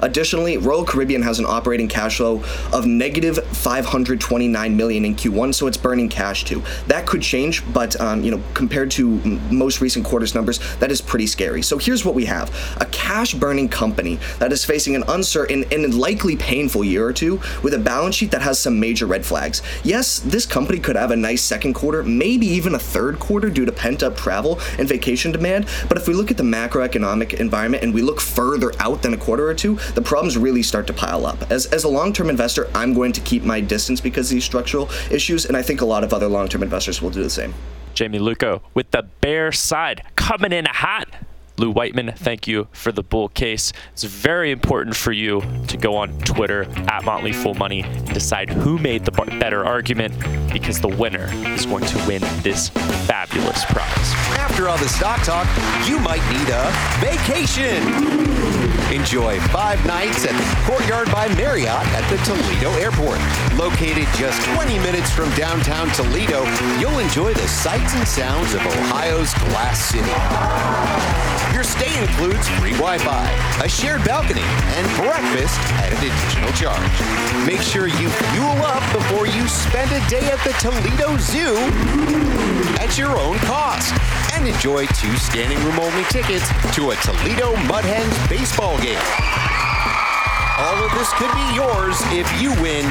Additionally, 0.00 0.56
Royal 0.56 0.84
Caribbean 0.84 1.22
has 1.22 1.38
an 1.38 1.46
operating 1.46 1.88
cash 1.88 2.18
flow 2.18 2.42
of 2.72 2.86
negative 2.86 3.38
529 3.56 4.76
million 4.76 5.04
in 5.04 5.14
Q1, 5.14 5.54
so 5.54 5.66
it's 5.66 5.76
burning 5.76 6.08
cash 6.08 6.44
too. 6.44 6.62
That 6.86 7.06
could 7.06 7.22
change, 7.22 7.62
but 7.72 8.00
um, 8.00 8.22
you 8.22 8.30
know, 8.30 8.42
compared 8.54 8.90
to 8.92 9.08
most 9.50 9.80
recent 9.80 10.04
quarters 10.04 10.34
numbers, 10.34 10.60
that 10.76 10.90
is 10.90 11.00
pretty 11.00 11.26
scary. 11.26 11.62
So 11.62 11.78
here's 11.78 12.04
what 12.04 12.14
we 12.14 12.24
have: 12.26 12.50
a 12.80 12.86
cash-burning 12.86 13.68
company 13.68 14.18
that 14.38 14.52
is 14.52 14.64
facing 14.64 14.94
an 14.94 15.04
uncertain 15.08 15.64
and 15.72 15.94
likely 15.94 16.36
painful 16.36 16.84
year 16.84 17.06
or 17.06 17.12
two, 17.12 17.40
with 17.62 17.74
a 17.74 17.78
balance 17.78 18.14
sheet 18.14 18.30
that 18.30 18.42
has 18.42 18.58
some 18.58 18.78
major 18.78 19.06
red 19.06 19.24
flags. 19.24 19.62
Yes, 19.82 20.20
this 20.20 20.46
company 20.46 20.78
could 20.78 20.96
have 20.96 21.10
a 21.10 21.16
nice 21.16 21.42
second 21.42 21.74
quarter, 21.74 22.02
maybe 22.02 22.46
even 22.46 22.74
a 22.74 22.78
third 22.78 23.18
quarter 23.18 23.50
due 23.50 23.64
to 23.64 23.72
pent-up 23.72 24.16
travel 24.16 24.60
and 24.78 24.88
vacation 24.88 25.32
demand. 25.32 25.66
But 25.88 25.98
if 25.98 26.06
we 26.06 26.14
look 26.14 26.30
at 26.30 26.36
the 26.36 26.42
macroeconomic 26.42 27.34
environment 27.34 27.82
and 27.82 27.92
we 27.92 28.02
look 28.02 28.20
further 28.20 28.72
out 28.78 29.02
than 29.02 29.14
a 29.14 29.16
quarter 29.16 29.48
or 29.48 29.54
two, 29.54 29.78
the 29.94 30.02
problems 30.02 30.36
really 30.36 30.62
start 30.62 30.86
to 30.86 30.92
pile 30.92 31.26
up. 31.26 31.50
As, 31.50 31.66
as 31.66 31.84
a 31.84 31.88
long 31.88 32.12
term 32.12 32.30
investor, 32.30 32.68
I'm 32.74 32.94
going 32.94 33.12
to 33.12 33.20
keep 33.20 33.42
my 33.42 33.60
distance 33.60 34.00
because 34.00 34.30
of 34.30 34.34
these 34.34 34.44
structural 34.44 34.88
issues, 35.10 35.46
and 35.46 35.56
I 35.56 35.62
think 35.62 35.80
a 35.80 35.86
lot 35.86 36.04
of 36.04 36.12
other 36.12 36.28
long 36.28 36.48
term 36.48 36.62
investors 36.62 37.02
will 37.02 37.10
do 37.10 37.22
the 37.22 37.30
same. 37.30 37.54
Jamie 37.94 38.18
Louko 38.18 38.60
with 38.74 38.90
the 38.92 39.02
bear 39.20 39.50
side 39.50 40.04
coming 40.14 40.52
in 40.52 40.66
hot. 40.66 41.08
Lou 41.58 41.72
Whiteman, 41.72 42.12
thank 42.14 42.46
you 42.46 42.68
for 42.70 42.92
the 42.92 43.02
bull 43.02 43.28
case. 43.28 43.72
It's 43.92 44.04
very 44.04 44.52
important 44.52 44.94
for 44.94 45.10
you 45.10 45.42
to 45.66 45.76
go 45.76 45.96
on 45.96 46.16
Twitter 46.20 46.62
at 46.88 47.04
Motley 47.04 47.32
Fool 47.32 47.54
Money 47.54 47.82
and 47.82 48.14
decide 48.14 48.48
who 48.48 48.78
made 48.78 49.04
the 49.04 49.10
better 49.10 49.64
argument 49.64 50.14
because 50.52 50.80
the 50.80 50.88
winner 50.88 51.28
is 51.52 51.66
going 51.66 51.84
to 51.84 52.06
win 52.06 52.22
this 52.42 52.68
fabulous 52.68 53.64
prize. 53.64 54.12
After 54.38 54.68
all 54.68 54.78
the 54.78 54.88
stock 54.88 55.20
talk, 55.24 55.48
you 55.88 55.98
might 55.98 56.22
need 56.30 56.48
a 56.48 56.70
vacation. 57.00 58.67
Enjoy 58.92 59.38
five 59.48 59.84
nights 59.84 60.24
at 60.24 60.32
the 60.32 60.64
Courtyard 60.64 61.12
by 61.12 61.28
Marriott 61.34 61.84
at 61.92 62.08
the 62.08 62.16
Toledo 62.24 62.70
Airport. 62.80 63.20
Located 63.58 64.08
just 64.16 64.40
20 64.56 64.78
minutes 64.78 65.10
from 65.10 65.28
downtown 65.34 65.90
Toledo, 65.90 66.44
you'll 66.80 66.98
enjoy 66.98 67.34
the 67.34 67.46
sights 67.46 67.94
and 67.94 68.08
sounds 68.08 68.54
of 68.54 68.64
Ohio's 68.64 69.34
Glass 69.34 69.78
City. 69.78 70.08
Your 71.52 71.64
stay 71.64 72.00
includes 72.00 72.48
free 72.56 72.72
Wi-Fi, 72.72 73.28
a 73.62 73.68
shared 73.68 74.04
balcony, 74.04 74.40
and 74.40 74.86
breakfast 74.96 75.60
at 75.84 75.92
an 75.92 75.98
additional 75.98 76.52
charge. 76.52 77.46
Make 77.46 77.60
sure 77.60 77.88
you 77.88 78.08
fuel 78.08 78.56
up 78.64 78.82
before 78.94 79.26
you 79.26 79.46
spend 79.48 79.92
a 79.92 80.00
day 80.08 80.30
at 80.30 80.42
the 80.44 80.56
Toledo 80.64 81.18
Zoo 81.18 81.56
at 82.80 82.96
your 82.96 83.18
own 83.18 83.36
cost. 83.40 83.92
And 84.38 84.46
enjoy 84.46 84.86
two 84.86 85.16
standing 85.16 85.58
room 85.64 85.80
only 85.80 86.04
tickets 86.04 86.48
to 86.76 86.90
a 86.90 86.96
Toledo 87.02 87.56
Mud 87.66 87.84
Hens 87.84 88.28
baseball 88.28 88.78
game. 88.78 88.96
All 90.56 90.84
of 90.84 90.92
this 90.92 91.12
could 91.14 91.32
be 91.34 91.54
yours 91.56 91.96
if 92.12 92.40
you 92.40 92.52
win 92.62 92.88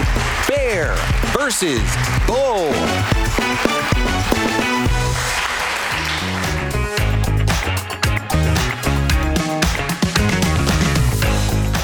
Bear 0.50 0.94
versus 1.32 1.80
Bull. 2.28 2.74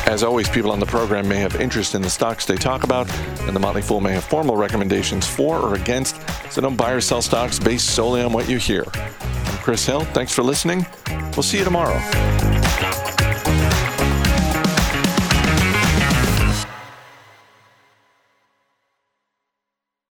As 0.06 0.23
always, 0.23 0.49
people 0.49 0.71
on 0.71 0.82
the 0.82 0.86
program 0.86 1.26
may 1.30 1.38
have 1.38 1.56
interest 1.56 1.95
in 1.95 2.02
the 2.02 2.10
stocks 2.10 2.45
they 2.45 2.58
talk 2.58 2.84
about, 2.84 3.10
and 3.43 3.56
the 3.56 3.62
Motley 3.62 3.82
Fool 3.82 4.02
may 4.02 4.12
have 4.12 4.26
formal 4.26 4.58
recommendations 4.58 5.26
for 5.26 5.58
or 5.58 5.76
against, 5.76 6.17
so 6.52 6.60
don't 6.60 6.76
buy 6.76 6.91
or 6.91 6.99
sell 6.99 7.21
stocks 7.21 7.60
based 7.60 7.91
solely 7.91 8.21
on 8.21 8.34
what 8.34 8.49
you 8.49 8.58
hear. 8.58 8.84
Chris 9.63 9.86
Hill. 9.86 10.02
Thanks 10.13 10.34
for 10.34 10.43
listening. 10.43 10.86
We'll 11.36 11.43
see 11.43 11.58
you 11.58 11.63
tomorrow. 11.63 12.52